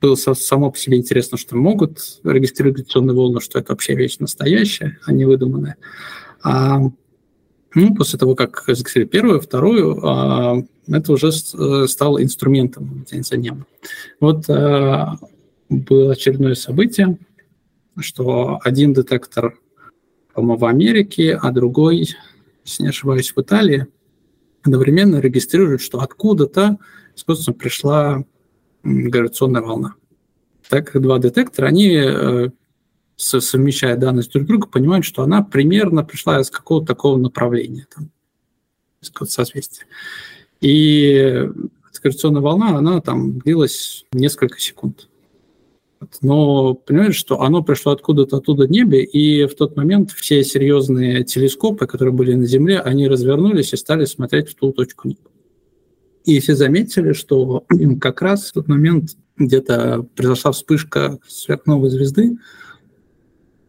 было 0.00 0.16
само 0.16 0.70
по 0.70 0.78
себе 0.78 0.96
интересно, 0.96 1.38
что 1.38 1.56
могут 1.56 2.20
регистрировать 2.24 2.76
гравитационные 2.76 3.14
волны, 3.14 3.40
что 3.40 3.58
это 3.58 3.72
вообще 3.72 3.94
вещь 3.94 4.18
настоящая, 4.18 4.98
а 5.04 5.12
не 5.12 5.24
выдуманная. 5.24 5.76
Ну, 7.74 7.94
после 7.94 8.18
того, 8.18 8.34
как 8.34 8.64
зафиксировали 8.66 9.08
первую, 9.08 9.40
вторую, 9.40 9.98
а, 10.06 10.62
это 10.88 11.12
уже 11.12 11.28
э, 11.28 11.86
стало 11.86 12.22
инструментом 12.22 13.06
за 13.08 13.36
небо. 13.36 13.66
Вот 14.20 14.48
а, 14.50 15.18
было 15.68 16.12
очередное 16.12 16.54
событие, 16.54 17.18
что 17.98 18.58
один 18.62 18.92
детектор, 18.92 19.58
по-моему, 20.34 20.58
в 20.58 20.64
Америке, 20.66 21.38
а 21.40 21.50
другой, 21.50 22.10
если 22.64 22.82
не 22.82 22.88
ошибаюсь, 22.90 23.32
в 23.34 23.40
Италии, 23.40 23.86
одновременно 24.62 25.16
регистрируют, 25.16 25.80
что 25.80 26.00
откуда-то, 26.00 26.78
собственно, 27.14 27.56
пришла 27.56 28.24
гравитационная 28.82 29.62
волна. 29.62 29.94
Так 30.68 30.92
как 30.92 31.02
два 31.02 31.18
детектора, 31.18 31.66
они, 31.66 31.94
э, 31.94 32.50
совмещая 33.22 33.96
данные 33.96 34.24
друг 34.32 34.46
друга, 34.46 34.66
понимают, 34.66 35.04
что 35.04 35.22
она 35.22 35.42
примерно 35.42 36.04
пришла 36.04 36.40
из 36.40 36.50
какого-то 36.50 36.86
такого 36.86 37.16
направления, 37.16 37.86
там, 37.94 38.10
из 39.00 39.10
какого-то 39.10 39.32
созвездия. 39.32 39.86
И 40.60 41.48
гравитационная 42.02 42.42
волна, 42.42 42.76
она 42.76 43.00
там 43.00 43.38
длилась 43.38 44.04
несколько 44.12 44.58
секунд. 44.58 45.08
Но 46.20 46.74
понимаешь, 46.74 47.14
что 47.14 47.42
оно 47.42 47.62
пришло 47.62 47.92
откуда-то 47.92 48.38
оттуда 48.38 48.66
небе, 48.66 49.04
и 49.04 49.46
в 49.46 49.54
тот 49.54 49.76
момент 49.76 50.10
все 50.10 50.42
серьезные 50.42 51.22
телескопы, 51.22 51.86
которые 51.86 52.12
были 52.12 52.34
на 52.34 52.44
Земле, 52.44 52.80
они 52.80 53.06
развернулись 53.06 53.72
и 53.72 53.76
стали 53.76 54.04
смотреть 54.04 54.48
в 54.48 54.56
ту 54.56 54.72
точку 54.72 55.08
неба. 55.08 55.20
И 56.24 56.40
все 56.40 56.56
заметили, 56.56 57.12
что 57.12 57.64
как 58.00 58.20
раз 58.20 58.48
в 58.48 58.52
тот 58.52 58.66
момент 58.66 59.16
где-то 59.36 60.04
произошла 60.16 60.50
вспышка 60.50 61.18
сверхновой 61.26 61.90
звезды, 61.90 62.36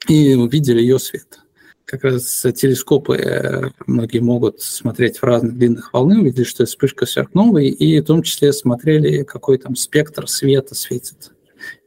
и 0.08 0.34
увидели 0.36 0.82
ее 0.82 1.00
свет. 1.00 1.40
Как 1.86 2.04
раз 2.04 2.46
телескопы 2.56 3.18
э, 3.18 3.70
многие 3.86 4.20
могут 4.20 4.62
смотреть 4.62 5.18
в 5.18 5.24
разных 5.24 5.58
длинных 5.58 5.94
волны, 5.94 6.20
увидели, 6.22 6.44
что 6.44 6.66
вспышка 6.66 7.06
сверхновой, 7.06 7.68
и 7.68 8.00
в 8.00 8.06
том 8.06 8.24
числе 8.24 8.54
смотрели, 8.54 9.24
какой 9.24 9.58
там 9.58 9.76
спектр 9.76 10.28
света 10.28 10.76
светит. 10.76 11.32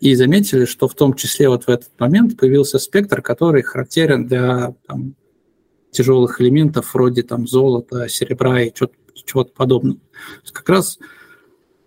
И 0.00 0.14
заметили, 0.14 0.64
что 0.64 0.88
в 0.88 0.94
том 0.94 1.14
числе 1.14 1.48
вот 1.48 1.64
в 1.64 1.68
этот 1.68 1.90
момент 1.98 2.36
появился 2.36 2.78
спектр, 2.78 3.22
который 3.22 3.62
характерен 3.62 4.26
для 4.26 4.74
там, 4.86 5.14
тяжелых 5.90 6.40
элементов 6.40 6.94
вроде 6.94 7.22
там 7.22 7.46
золота, 7.46 8.08
серебра 8.08 8.62
и 8.62 8.72
чего-то 8.72 8.94
чего-то 9.24 9.52
подобного. 9.52 9.98
Как 10.52 10.68
раз 10.68 10.98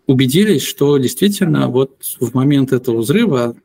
убедились, 0.07 0.63
что 0.63 0.97
действительно 0.97 1.69
вот 1.69 2.03
в 2.19 2.33
момент 2.33 2.73
этого 2.73 2.97
взрыва 2.97 3.55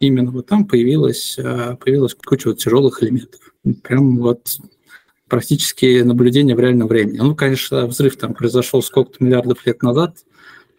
именно 0.00 0.30
вот 0.30 0.46
там 0.46 0.66
появилась, 0.66 1.38
э, 1.38 1.76
появилась 1.76 2.14
куча 2.14 2.48
вот 2.48 2.58
тяжелых 2.58 3.02
элементов. 3.02 3.40
Прям 3.82 4.18
вот 4.18 4.58
практически 5.28 6.02
наблюдение 6.02 6.54
в 6.54 6.60
реальном 6.60 6.88
времени. 6.88 7.18
Ну, 7.18 7.34
конечно, 7.34 7.86
взрыв 7.86 8.16
там 8.16 8.34
произошел 8.34 8.82
сколько-то 8.82 9.24
миллиардов 9.24 9.66
лет 9.66 9.82
назад, 9.82 10.16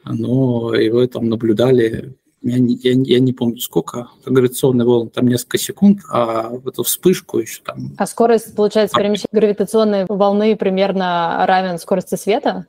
но 0.05 0.73
его 0.73 1.05
там 1.07 1.29
наблюдали, 1.29 2.15
я 2.41 2.59
не, 2.59 2.75
я, 2.75 2.93
я 2.93 3.19
не 3.19 3.33
помню 3.33 3.57
сколько, 3.57 4.09
гравитационные 4.25 4.85
волны, 4.85 5.09
там 5.09 5.27
несколько 5.27 5.57
секунд, 5.57 5.99
а 6.09 6.49
в 6.49 6.67
эту 6.67 6.83
вспышку 6.83 7.39
еще 7.39 7.61
там... 7.63 7.93
А 7.97 8.05
скорость, 8.05 8.55
получается, 8.55 8.97
перемещения 8.97 9.27
гравитационной 9.31 10.05
волны 10.07 10.55
примерно 10.55 11.43
равен 11.45 11.77
скорости 11.77 12.15
света? 12.15 12.67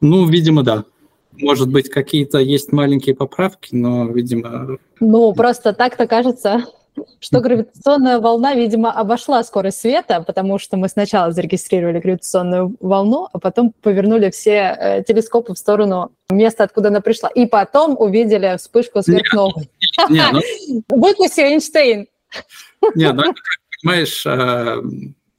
Ну, 0.00 0.26
видимо, 0.26 0.62
да. 0.62 0.84
Может 1.32 1.70
быть, 1.70 1.88
какие-то 1.88 2.38
есть 2.38 2.72
маленькие 2.72 3.14
поправки, 3.14 3.74
но, 3.74 4.06
видимо... 4.06 4.78
Ну, 5.00 5.32
просто 5.32 5.72
так-то 5.72 6.06
кажется, 6.06 6.64
что 7.20 7.40
гравитационная 7.40 8.18
волна, 8.18 8.54
видимо, 8.54 8.92
обошла 8.92 9.42
скорость 9.44 9.80
света, 9.80 10.22
потому 10.26 10.58
что 10.58 10.76
мы 10.76 10.88
сначала 10.88 11.32
зарегистрировали 11.32 12.00
гравитационную 12.00 12.76
волну, 12.80 13.28
а 13.32 13.38
потом 13.38 13.72
повернули 13.82 14.30
все 14.30 14.76
э, 14.78 15.04
телескопы 15.06 15.54
в 15.54 15.58
сторону 15.58 16.12
места, 16.30 16.64
откуда 16.64 16.88
она 16.88 17.00
пришла. 17.00 17.28
И 17.28 17.46
потом 17.46 17.96
увидели 17.98 18.56
вспышку 18.58 19.02
сверхновой. 19.02 19.70
Ну 20.08 20.40
Выпусти 20.88 21.40
Эйнштейн. 21.40 22.06
Не, 22.94 23.12
ну, 23.12 23.22
понимаешь, 23.82 24.24
а, 24.26 24.78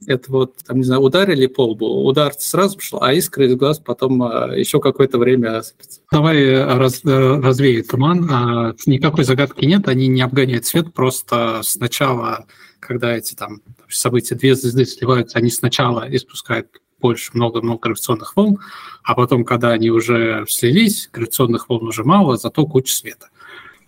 это 0.06 0.30
вот, 0.30 0.56
там, 0.66 0.78
не 0.78 0.84
знаю, 0.84 1.00
ударили 1.02 1.46
по 1.46 1.66
лбу, 1.66 2.04
удар 2.04 2.32
сразу 2.38 2.76
пошел, 2.76 3.02
а 3.02 3.12
искра 3.12 3.46
из 3.46 3.54
глаз 3.54 3.78
потом 3.78 4.22
а, 4.22 4.54
еще 4.54 4.80
какое-то 4.80 5.18
время 5.18 5.62
Давай 6.10 6.42
э, 6.42 6.64
раз, 6.76 7.00
э, 7.04 7.40
развею 7.40 7.84
туман. 7.84 8.28
А, 8.30 8.74
никакой 8.86 9.24
загадки 9.24 9.64
нет, 9.64 9.88
они 9.88 10.08
не 10.08 10.22
обгоняют 10.22 10.66
свет, 10.66 10.92
просто 10.92 11.60
сначала, 11.62 12.46
когда 12.80 13.16
эти 13.16 13.34
там 13.34 13.60
события, 13.88 14.34
две 14.34 14.54
звезды 14.54 14.84
сливаются, 14.84 15.38
они 15.38 15.50
сначала 15.50 16.06
испускают 16.08 16.68
больше, 17.00 17.32
много-много 17.34 17.80
гравитационных 17.80 18.36
волн, 18.36 18.60
а 19.02 19.14
потом, 19.14 19.44
когда 19.44 19.70
они 19.70 19.90
уже 19.90 20.44
слились, 20.48 21.08
гравитационных 21.12 21.68
волн 21.68 21.88
уже 21.88 22.04
мало, 22.04 22.36
зато 22.36 22.64
куча 22.66 22.94
света. 22.94 23.28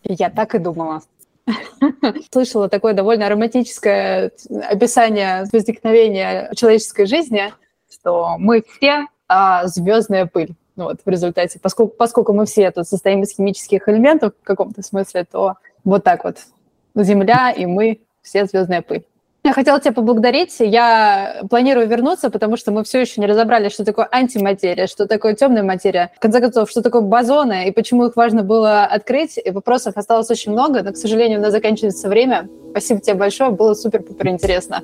Я 0.03 0.29
так 0.29 0.55
и 0.55 0.59
думала. 0.59 1.03
Слышала 2.33 2.69
такое 2.69 2.95
довольно 2.95 3.29
романтическое 3.29 4.33
описание 4.69 5.45
возникновения 5.53 6.51
человеческой 6.55 7.07
жизни, 7.07 7.53
что 7.91 8.37
мы 8.39 8.63
все 8.63 9.07
а, 9.29 9.67
звездная 9.67 10.27
пыль. 10.27 10.55
Ну, 10.77 10.85
вот 10.85 11.01
в 11.05 11.09
результате, 11.09 11.61
поскольку, 11.61 11.95
поскольку 11.97 12.33
мы 12.33 12.47
все 12.47 12.71
тут 12.71 12.89
состоим 12.89 13.23
из 13.23 13.35
химических 13.35 13.89
элементов 13.89 14.33
в 14.41 14.45
каком-то 14.45 14.83
смысле, 14.83 15.25
то 15.25 15.55
вот 15.85 16.03
так 16.03 16.25
вот 16.25 16.39
Земля 16.97 17.51
и 17.51 17.67
мы 17.67 18.01
все 18.23 18.47
звездная 18.47 18.83
пыль. 18.83 19.05
Я 19.47 19.53
хотела 19.53 19.79
тебя 19.79 19.93
поблагодарить. 19.93 20.57
Я 20.59 21.43
планирую 21.51 21.87
вернуться, 21.87 22.31
потому 22.31 22.57
что 22.57 22.73
мы 22.73 22.83
все 22.83 23.03
еще 23.03 23.21
не 23.21 23.27
разобрали, 23.27 23.69
что 23.69 23.85
такое 23.85 24.09
антиматерия, 24.11 24.87
что 24.87 25.07
такое 25.07 25.35
темная 25.35 25.63
материя. 25.63 26.13
В 26.17 26.21
конце 26.21 26.41
концов, 26.41 26.71
что 26.71 26.81
такое 26.81 27.03
бозоны 27.03 27.69
и 27.69 27.71
почему 27.71 28.07
их 28.07 28.17
важно 28.17 28.43
было 28.43 28.85
открыть. 28.85 29.39
И 29.45 29.51
вопросов 29.51 29.99
осталось 29.99 30.31
очень 30.31 30.53
много, 30.53 30.83
но, 30.83 30.93
к 30.93 30.97
сожалению, 30.97 31.41
у 31.41 31.43
нас 31.43 31.53
заканчивается 31.53 32.09
время. 32.09 32.49
Спасибо 32.71 33.01
тебе 33.01 33.15
большое, 33.17 33.51
было 33.51 33.75
супер-пупер 33.75 34.29
интересно. 34.29 34.83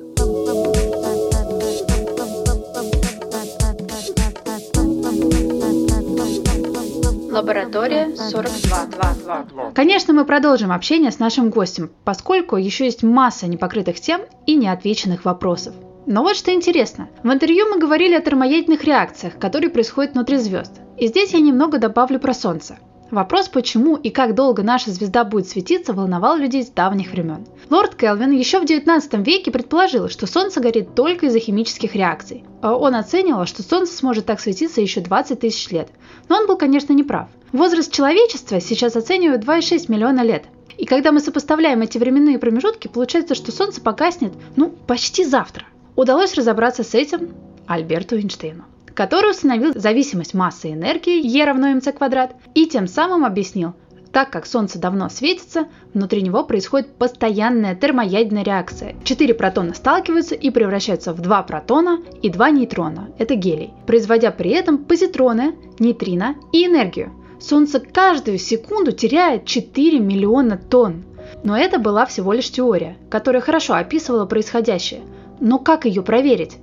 Лаборатория 7.31 8.13
42. 8.13 9.71
Конечно, 9.73 10.13
мы 10.13 10.25
продолжим 10.25 10.71
общение 10.71 11.11
с 11.11 11.19
нашим 11.19 11.49
гостем, 11.49 11.89
поскольку 12.03 12.57
еще 12.57 12.83
есть 12.83 13.03
масса 13.03 13.47
непокрытых 13.47 14.01
тем 14.01 14.21
и 14.45 14.55
неотвеченных 14.55 15.23
вопросов. 15.23 15.73
Но 16.05 16.23
вот 16.23 16.35
что 16.35 16.53
интересно. 16.53 17.07
В 17.23 17.31
интервью 17.31 17.67
мы 17.69 17.79
говорили 17.79 18.15
о 18.15 18.21
термоядерных 18.21 18.83
реакциях, 18.83 19.39
которые 19.39 19.69
происходят 19.69 20.13
внутри 20.13 20.37
звезд. 20.37 20.73
И 20.97 21.07
здесь 21.07 21.31
я 21.33 21.39
немного 21.39 21.77
добавлю 21.77 22.19
про 22.19 22.33
Солнце. 22.33 22.77
Вопрос, 23.11 23.49
почему 23.49 23.97
и 23.97 24.09
как 24.09 24.35
долго 24.35 24.63
наша 24.63 24.89
звезда 24.89 25.25
будет 25.25 25.45
светиться, 25.45 25.91
волновал 25.91 26.37
людей 26.37 26.63
с 26.63 26.69
давних 26.69 27.11
времен. 27.11 27.45
Лорд 27.69 27.95
Келвин 27.95 28.31
еще 28.31 28.61
в 28.61 28.65
19 28.65 29.13
веке 29.27 29.51
предположил, 29.51 30.07
что 30.07 30.27
Солнце 30.27 30.61
горит 30.61 30.95
только 30.95 31.25
из-за 31.25 31.39
химических 31.39 31.93
реакций. 31.93 32.45
А 32.61 32.73
он 32.73 32.95
оценивал, 32.95 33.45
что 33.45 33.63
Солнце 33.63 33.97
сможет 33.97 34.25
так 34.25 34.39
светиться 34.39 34.79
еще 34.79 35.01
20 35.01 35.41
тысяч 35.41 35.69
лет. 35.71 35.89
Но 36.29 36.37
он 36.37 36.47
был, 36.47 36.57
конечно, 36.57 36.93
не 36.93 37.03
прав. 37.03 37.27
Возраст 37.51 37.91
человечества 37.91 38.61
сейчас 38.61 38.95
оценивают 38.95 39.43
2,6 39.43 39.91
миллиона 39.91 40.21
лет. 40.21 40.45
И 40.77 40.85
когда 40.85 41.11
мы 41.11 41.19
сопоставляем 41.19 41.81
эти 41.81 41.97
временные 41.97 42.39
промежутки, 42.39 42.87
получается, 42.87 43.35
что 43.35 43.51
Солнце 43.51 43.81
погаснет, 43.81 44.31
ну, 44.55 44.69
почти 44.87 45.25
завтра. 45.25 45.65
Удалось 45.97 46.35
разобраться 46.35 46.83
с 46.83 46.95
этим 46.95 47.33
Альберту 47.67 48.15
Эйнштейну 48.15 48.63
который 48.93 49.31
установил 49.31 49.71
зависимость 49.75 50.33
массы 50.33 50.69
и 50.69 50.73
энергии 50.73 51.21
E 51.21 51.43
равно 51.45 51.69
mc 51.71 51.91
квадрат 51.93 52.35
и 52.53 52.65
тем 52.65 52.87
самым 52.87 53.25
объяснил, 53.25 53.73
так 54.11 54.29
как 54.29 54.45
Солнце 54.45 54.77
давно 54.79 55.09
светится, 55.09 55.67
внутри 55.93 56.21
него 56.21 56.43
происходит 56.43 56.93
постоянная 56.95 57.75
термоядерная 57.75 58.43
реакция. 58.43 58.95
Четыре 59.03 59.33
протона 59.33 59.73
сталкиваются 59.73 60.35
и 60.35 60.49
превращаются 60.49 61.13
в 61.13 61.21
два 61.21 61.41
протона 61.43 61.99
и 62.21 62.29
два 62.29 62.49
нейтрона, 62.49 63.09
это 63.17 63.35
гелий, 63.35 63.73
производя 63.87 64.31
при 64.31 64.51
этом 64.51 64.79
позитроны, 64.79 65.55
нейтрино 65.79 66.35
и 66.51 66.65
энергию. 66.65 67.13
Солнце 67.39 67.79
каждую 67.79 68.37
секунду 68.37 68.91
теряет 68.91 69.45
4 69.45 69.99
миллиона 69.99 70.57
тонн. 70.57 71.05
Но 71.43 71.57
это 71.57 71.79
была 71.79 72.05
всего 72.05 72.33
лишь 72.33 72.51
теория, 72.51 72.97
которая 73.09 73.41
хорошо 73.41 73.73
описывала 73.73 74.25
происходящее. 74.27 75.01
Но 75.39 75.57
как 75.57 75.85
ее 75.85 76.03
проверить? 76.03 76.57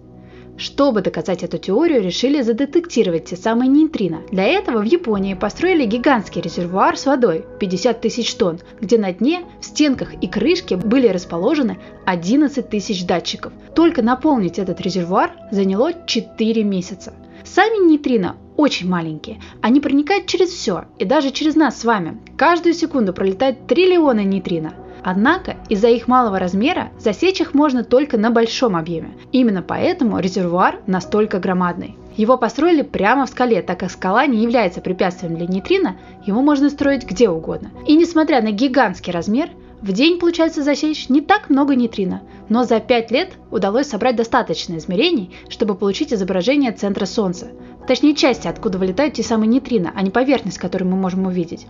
Чтобы 0.59 1.03
доказать 1.03 1.45
эту 1.45 1.57
теорию, 1.57 2.03
решили 2.03 2.43
задетектировать 2.43 3.27
те 3.27 3.37
самые 3.37 3.69
нейтрино. 3.69 4.23
Для 4.33 4.45
этого 4.45 4.81
в 4.81 4.85
Японии 4.85 5.35
построили 5.35 5.87
гигантский 5.87 6.41
резервуар 6.41 6.97
с 6.97 7.07
водой 7.07 7.45
50 7.61 8.01
тысяч 8.01 8.35
тонн, 8.35 8.59
где 8.81 8.99
на 8.99 9.13
дне, 9.13 9.45
в 9.61 9.65
стенках 9.65 10.15
и 10.21 10.27
крышке 10.27 10.77
были 10.77 11.07
расположены 11.07 11.79
11 12.07 12.69
тысяч 12.69 13.07
датчиков. 13.07 13.53
Только 13.77 14.03
наполнить 14.03 14.59
этот 14.59 14.81
резервуар 14.81 15.31
заняло 15.53 15.93
4 16.07 16.65
месяца. 16.65 17.15
Сами 17.45 17.89
нейтрино 17.89 18.37
очень 18.57 18.89
маленькие. 18.89 19.41
Они 19.63 19.81
проникают 19.81 20.27
через 20.27 20.51
все, 20.51 20.87
и 20.99 21.05
даже 21.05 21.31
через 21.31 21.55
нас 21.55 21.81
с 21.81 21.85
вами. 21.85 22.19
Каждую 22.37 22.75
секунду 22.75 23.13
пролетают 23.13 23.69
триллионы 23.69 24.25
нейтрино. 24.25 24.75
Однако 25.03 25.57
из-за 25.69 25.89
их 25.89 26.09
малого 26.09 26.39
размера 26.39 26.91
засечь 26.99 27.41
их 27.41 27.55
можно 27.55 27.85
только 27.85 28.19
на 28.19 28.31
большом 28.31 28.77
объеме. 28.77 29.13
Именно 29.33 29.63
поэтому 29.63 30.19
резервуар 30.19 30.81
настолько 30.87 31.39
громадный. 31.39 31.97
Его 32.17 32.37
построили 32.37 32.83
прямо 32.83 33.27
в 33.27 33.29
скале, 33.29 33.63
так 33.63 33.79
как 33.79 33.91
скала 33.91 34.27
не 34.27 34.43
является 34.43 34.81
препятствием 34.81 35.37
для 35.37 35.47
нейтрино, 35.47 35.97
его 36.27 36.43
можно 36.43 36.69
строить 36.69 37.05
где 37.09 37.29
угодно. 37.29 37.71
И 37.87 37.95
несмотря 37.95 38.43
на 38.43 38.51
гигантский 38.51 39.13
размер, 39.13 39.51
в 39.81 39.93
день 39.93 40.19
получается 40.19 40.65
засечь 40.65 41.09
не 41.09 41.21
так 41.21 41.49
много 41.49 41.77
нейтрино, 41.77 42.23
но 42.49 42.65
за 42.65 42.81
5 42.81 43.11
лет 43.13 43.35
удалось 43.53 43.87
собрать 43.87 44.17
достаточно 44.17 44.77
измерений, 44.77 45.37
чтобы 45.49 45.77
получить 45.77 46.13
изображение 46.13 46.73
центра 46.73 47.07
Солнца. 47.07 47.53
Точнее 47.87 48.17
части, 48.17 48.49
откуда 48.49 48.79
вылетают 48.79 49.15
те 49.15 49.23
самые 49.23 49.49
нейтрино, 49.49 49.93
а 49.95 50.03
не 50.03 50.11
поверхность, 50.11 50.59
которую 50.59 50.91
мы 50.91 50.97
можем 50.97 51.27
увидеть. 51.27 51.69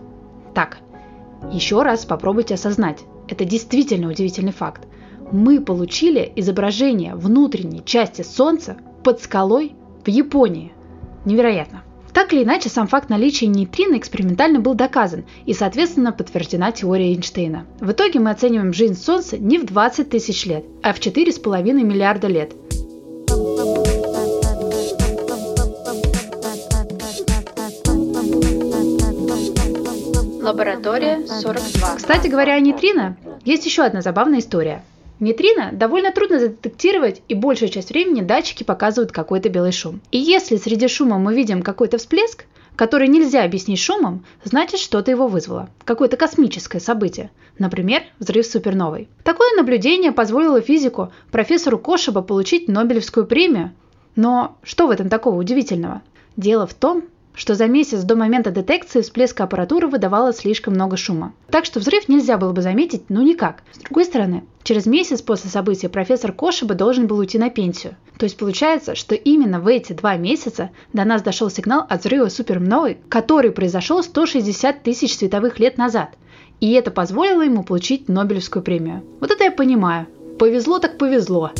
Так, 0.55 0.79
еще 1.51 1.83
раз 1.83 2.05
попробуйте 2.05 2.55
осознать, 2.55 3.03
это 3.29 3.45
действительно 3.45 4.09
удивительный 4.09 4.51
факт. 4.51 4.87
Мы 5.31 5.61
получили 5.61 6.31
изображение 6.35 7.15
внутренней 7.15 7.83
части 7.85 8.23
Солнца 8.23 8.77
под 9.03 9.21
скалой 9.21 9.73
в 10.03 10.09
Японии. 10.09 10.71
Невероятно. 11.25 11.83
Так 12.13 12.33
или 12.33 12.43
иначе, 12.43 12.69
сам 12.69 12.87
факт 12.87 13.09
наличия 13.09 13.45
нейтрино 13.45 13.97
экспериментально 13.97 14.59
был 14.59 14.73
доказан 14.73 15.25
и, 15.45 15.53
соответственно, 15.53 16.11
подтверждена 16.11 16.71
теория 16.71 17.13
Эйнштейна. 17.13 17.65
В 17.79 17.91
итоге 17.91 18.19
мы 18.19 18.31
оцениваем 18.31 18.73
жизнь 18.73 18.95
Солнца 18.95 19.37
не 19.37 19.59
в 19.59 19.65
20 19.65 20.09
тысяч 20.09 20.45
лет, 20.45 20.65
а 20.81 20.93
в 20.93 20.99
4,5 20.99 21.61
миллиарда 21.83 22.27
лет. 22.27 22.53
Лаборатория 30.49 31.27
42. 31.27 31.97
Кстати 31.97 32.27
говоря 32.27 32.55
о 32.55 32.59
нейтрино, 32.59 33.17
есть 33.45 33.67
еще 33.67 33.83
одна 33.83 34.01
забавная 34.01 34.39
история. 34.39 34.83
Нейтрино 35.19 35.69
довольно 35.71 36.11
трудно 36.11 36.39
задетектировать, 36.39 37.21
и 37.27 37.35
большую 37.35 37.69
часть 37.69 37.91
времени 37.91 38.21
датчики 38.21 38.63
показывают 38.63 39.11
какой-то 39.11 39.49
белый 39.49 39.71
шум. 39.71 40.01
И 40.09 40.17
если 40.17 40.57
среди 40.57 40.87
шума 40.87 41.19
мы 41.19 41.35
видим 41.35 41.61
какой-то 41.61 41.99
всплеск, 41.99 42.45
который 42.75 43.07
нельзя 43.09 43.43
объяснить 43.43 43.77
шумом, 43.77 44.25
значит 44.43 44.79
что-то 44.79 45.11
его 45.11 45.27
вызвало. 45.27 45.69
Какое-то 45.85 46.17
космическое 46.17 46.79
событие. 46.79 47.29
Например, 47.59 48.01
взрыв 48.17 48.47
суперновой. 48.47 49.07
Такое 49.23 49.55
наблюдение 49.55 50.11
позволило 50.11 50.61
физику 50.61 51.13
профессору 51.29 51.77
Кошеба 51.77 52.23
получить 52.23 52.67
Нобелевскую 52.67 53.27
премию. 53.27 53.69
Но 54.15 54.57
что 54.63 54.87
в 54.87 54.89
этом 54.89 55.09
такого 55.09 55.35
удивительного? 55.35 56.01
Дело 56.37 56.65
в 56.65 56.73
том, 56.73 57.03
что 57.39 57.55
за 57.55 57.67
месяц 57.67 58.03
до 58.03 58.17
момента 58.17 58.51
детекции 58.51 58.99
всплеска 58.99 59.45
аппаратуры 59.45 59.87
выдавало 59.87 60.33
слишком 60.33 60.73
много 60.73 60.97
шума. 60.97 61.33
Так 61.49 61.63
что 61.63 61.79
взрыв 61.79 62.09
нельзя 62.09 62.37
было 62.37 62.51
бы 62.51 62.61
заметить, 62.61 63.03
ну 63.07 63.21
никак. 63.21 63.63
С 63.71 63.77
другой 63.77 64.03
стороны, 64.03 64.43
через 64.63 64.85
месяц 64.85 65.21
после 65.21 65.49
события 65.49 65.87
профессор 65.87 66.33
Кошеба 66.33 66.75
должен 66.75 67.07
был 67.07 67.17
уйти 67.17 67.37
на 67.37 67.49
пенсию. 67.49 67.95
То 68.17 68.25
есть 68.25 68.35
получается, 68.35 68.93
что 68.93 69.15
именно 69.15 69.61
в 69.61 69.67
эти 69.67 69.93
два 69.93 70.17
месяца 70.17 70.71
до 70.91 71.05
нас 71.05 71.21
дошел 71.21 71.49
сигнал 71.49 71.85
от 71.87 72.01
взрыва 72.01 72.27
суперновой, 72.27 72.97
который 73.07 73.51
произошел 73.51 74.03
160 74.03 74.83
тысяч 74.83 75.15
световых 75.15 75.59
лет 75.59 75.77
назад. 75.77 76.09
И 76.59 76.73
это 76.73 76.91
позволило 76.91 77.43
ему 77.43 77.63
получить 77.63 78.09
Нобелевскую 78.09 78.63
премию. 78.63 79.01
Вот 79.21 79.31
это 79.31 79.45
я 79.45 79.51
понимаю. 79.51 80.07
Повезло 80.37 80.79
так 80.79 80.97
повезло. 80.97 81.51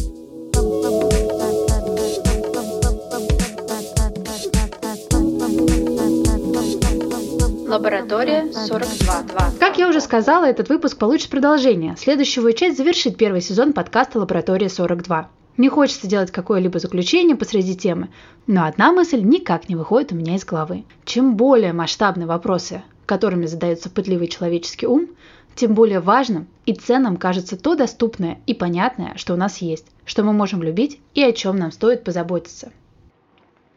Лаборатория 7.70 8.52
42. 8.52 9.52
Как 9.60 9.78
я 9.78 9.88
уже 9.88 10.02
сказала, 10.02 10.46
этот 10.46 10.70
выпуск 10.70 10.98
получит 10.98 11.30
продолжение. 11.30 11.96
Следующую 11.98 12.52
часть 12.54 12.78
завершит 12.78 13.16
первый 13.16 13.42
сезон 13.42 13.74
подкаста 13.74 14.18
«Лаборатория 14.18 14.66
42». 14.66 15.26
Не 15.58 15.70
хочется 15.70 16.08
делать 16.08 16.32
какое-либо 16.32 16.80
заключение 16.80 17.36
посреди 17.36 17.76
темы, 17.76 18.10
но 18.48 18.66
одна 18.66 18.92
мысль 18.92 19.22
никак 19.22 19.70
не 19.70 19.76
выходит 19.76 20.12
у 20.12 20.16
меня 20.16 20.36
из 20.36 20.46
головы. 20.46 20.84
Чем 21.06 21.36
более 21.36 21.72
масштабны 21.72 22.26
вопросы, 22.26 22.82
которыми 23.06 23.46
задается 23.46 23.92
пытливый 23.92 24.30
человеческий 24.30 24.88
ум, 24.88 25.08
тем 25.54 25.76
более 25.76 26.00
важным 26.00 26.48
и 26.66 26.74
ценным 26.74 27.18
кажется 27.18 27.56
то 27.56 27.76
доступное 27.76 28.40
и 28.48 28.56
понятное, 28.56 29.14
что 29.16 29.36
у 29.36 29.38
нас 29.38 29.60
есть, 29.60 29.86
что 30.06 30.24
мы 30.24 30.34
можем 30.34 30.64
любить 30.64 31.00
и 31.14 31.24
о 31.24 31.32
чем 31.34 31.58
нам 31.58 31.72
стоит 31.72 32.04
позаботиться. 32.04 32.72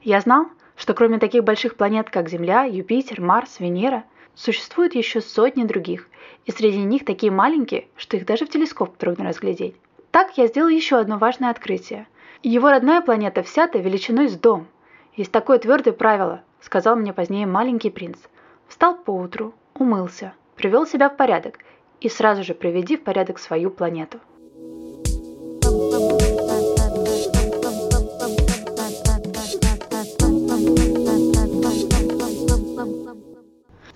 Я 0.03 0.23
знал, 0.23 0.47
что 0.77 0.95
кроме 0.95 1.19
таких 1.19 1.45
больших 1.45 1.77
планет, 1.77 2.11
как 2.11 2.29
Земля, 2.29 2.65
Юпитер, 2.65 3.21
Марс, 3.21 3.61
Венера, 3.61 4.05
существует 4.35 4.95
еще 4.95 5.21
сотни 5.21 5.65
других, 5.65 6.09
и 6.45 6.53
среди 6.53 6.79
них 6.79 7.05
такие 7.05 7.31
маленькие, 7.31 7.87
что 7.97 8.17
их 8.17 8.27
даже 8.27 8.47
в 8.47 8.51
телескоп 8.51 8.97
трудно 8.97 9.25
разглядеть. 9.25 9.77
Так 10.11 10.37
я 10.37 10.47
сделал 10.47 10.69
еще 10.69 10.97
одно 10.97 11.19
важное 11.19 11.51
открытие. 11.51 12.07
Его 12.43 12.71
родная 12.71 13.01
планета 13.01 13.43
Всята 13.43 13.79
величиной 13.79 14.29
с 14.29 14.37
дом. 14.37 14.67
Есть 15.17 15.33
такое 15.33 15.59
твердое 15.59 15.95
правило, 15.95 16.43
сказал 16.61 16.97
мне 16.97 17.13
позднее 17.13 17.47
маленький 17.47 17.91
принц. 17.91 18.19
Встал 18.69 18.97
поутру, 18.97 19.55
умылся, 19.75 20.35
привел 20.57 20.87
себя 20.87 21.09
в 21.09 21.17
порядок 21.17 21.59
и 22.01 22.09
сразу 22.09 22.43
же 22.43 22.55
приведи 22.55 22.97
в 22.97 23.05
порядок 23.05 23.39
свою 23.39 23.71
планету. 23.71 24.19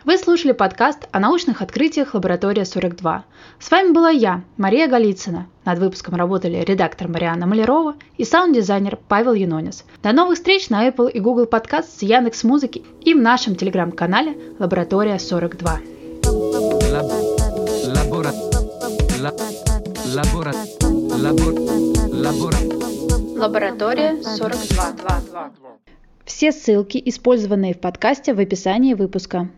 Вы 0.06 0.18
слушали 0.18 0.52
подкаст 0.52 1.08
о 1.10 1.18
научных 1.18 1.62
открытиях 1.62 2.14
«Лаборатория 2.14 2.62
42». 2.62 3.22
С 3.58 3.70
вами 3.72 3.90
была 3.90 4.08
я, 4.10 4.44
Мария 4.56 4.86
Голицына. 4.86 5.48
Над 5.64 5.80
выпуском 5.80 6.14
работали 6.14 6.62
редактор 6.64 7.08
Марианна 7.08 7.44
Малярова 7.48 7.96
и 8.16 8.24
саунд-дизайнер 8.24 9.00
Павел 9.08 9.32
Юнонис. 9.32 9.84
До 10.04 10.12
новых 10.12 10.36
встреч 10.36 10.70
на 10.70 10.88
Apple 10.88 11.10
и 11.10 11.18
Google 11.18 11.46
Podcast 11.46 11.88
с 11.88 12.02
Яндекс 12.02 12.44
Музыки 12.44 12.84
и 13.00 13.14
в 13.14 13.16
нашем 13.18 13.56
телеграм-канале 13.56 14.38
«Лаборатория 14.60 15.16
42». 15.16 15.80
Лаборатория 23.40 24.22
42. 24.22 25.52
Все 26.24 26.52
ссылки, 26.52 27.02
использованные 27.04 27.74
в 27.74 27.80
подкасте, 27.80 28.34
в 28.34 28.38
описании 28.38 28.94
выпуска. 28.94 29.48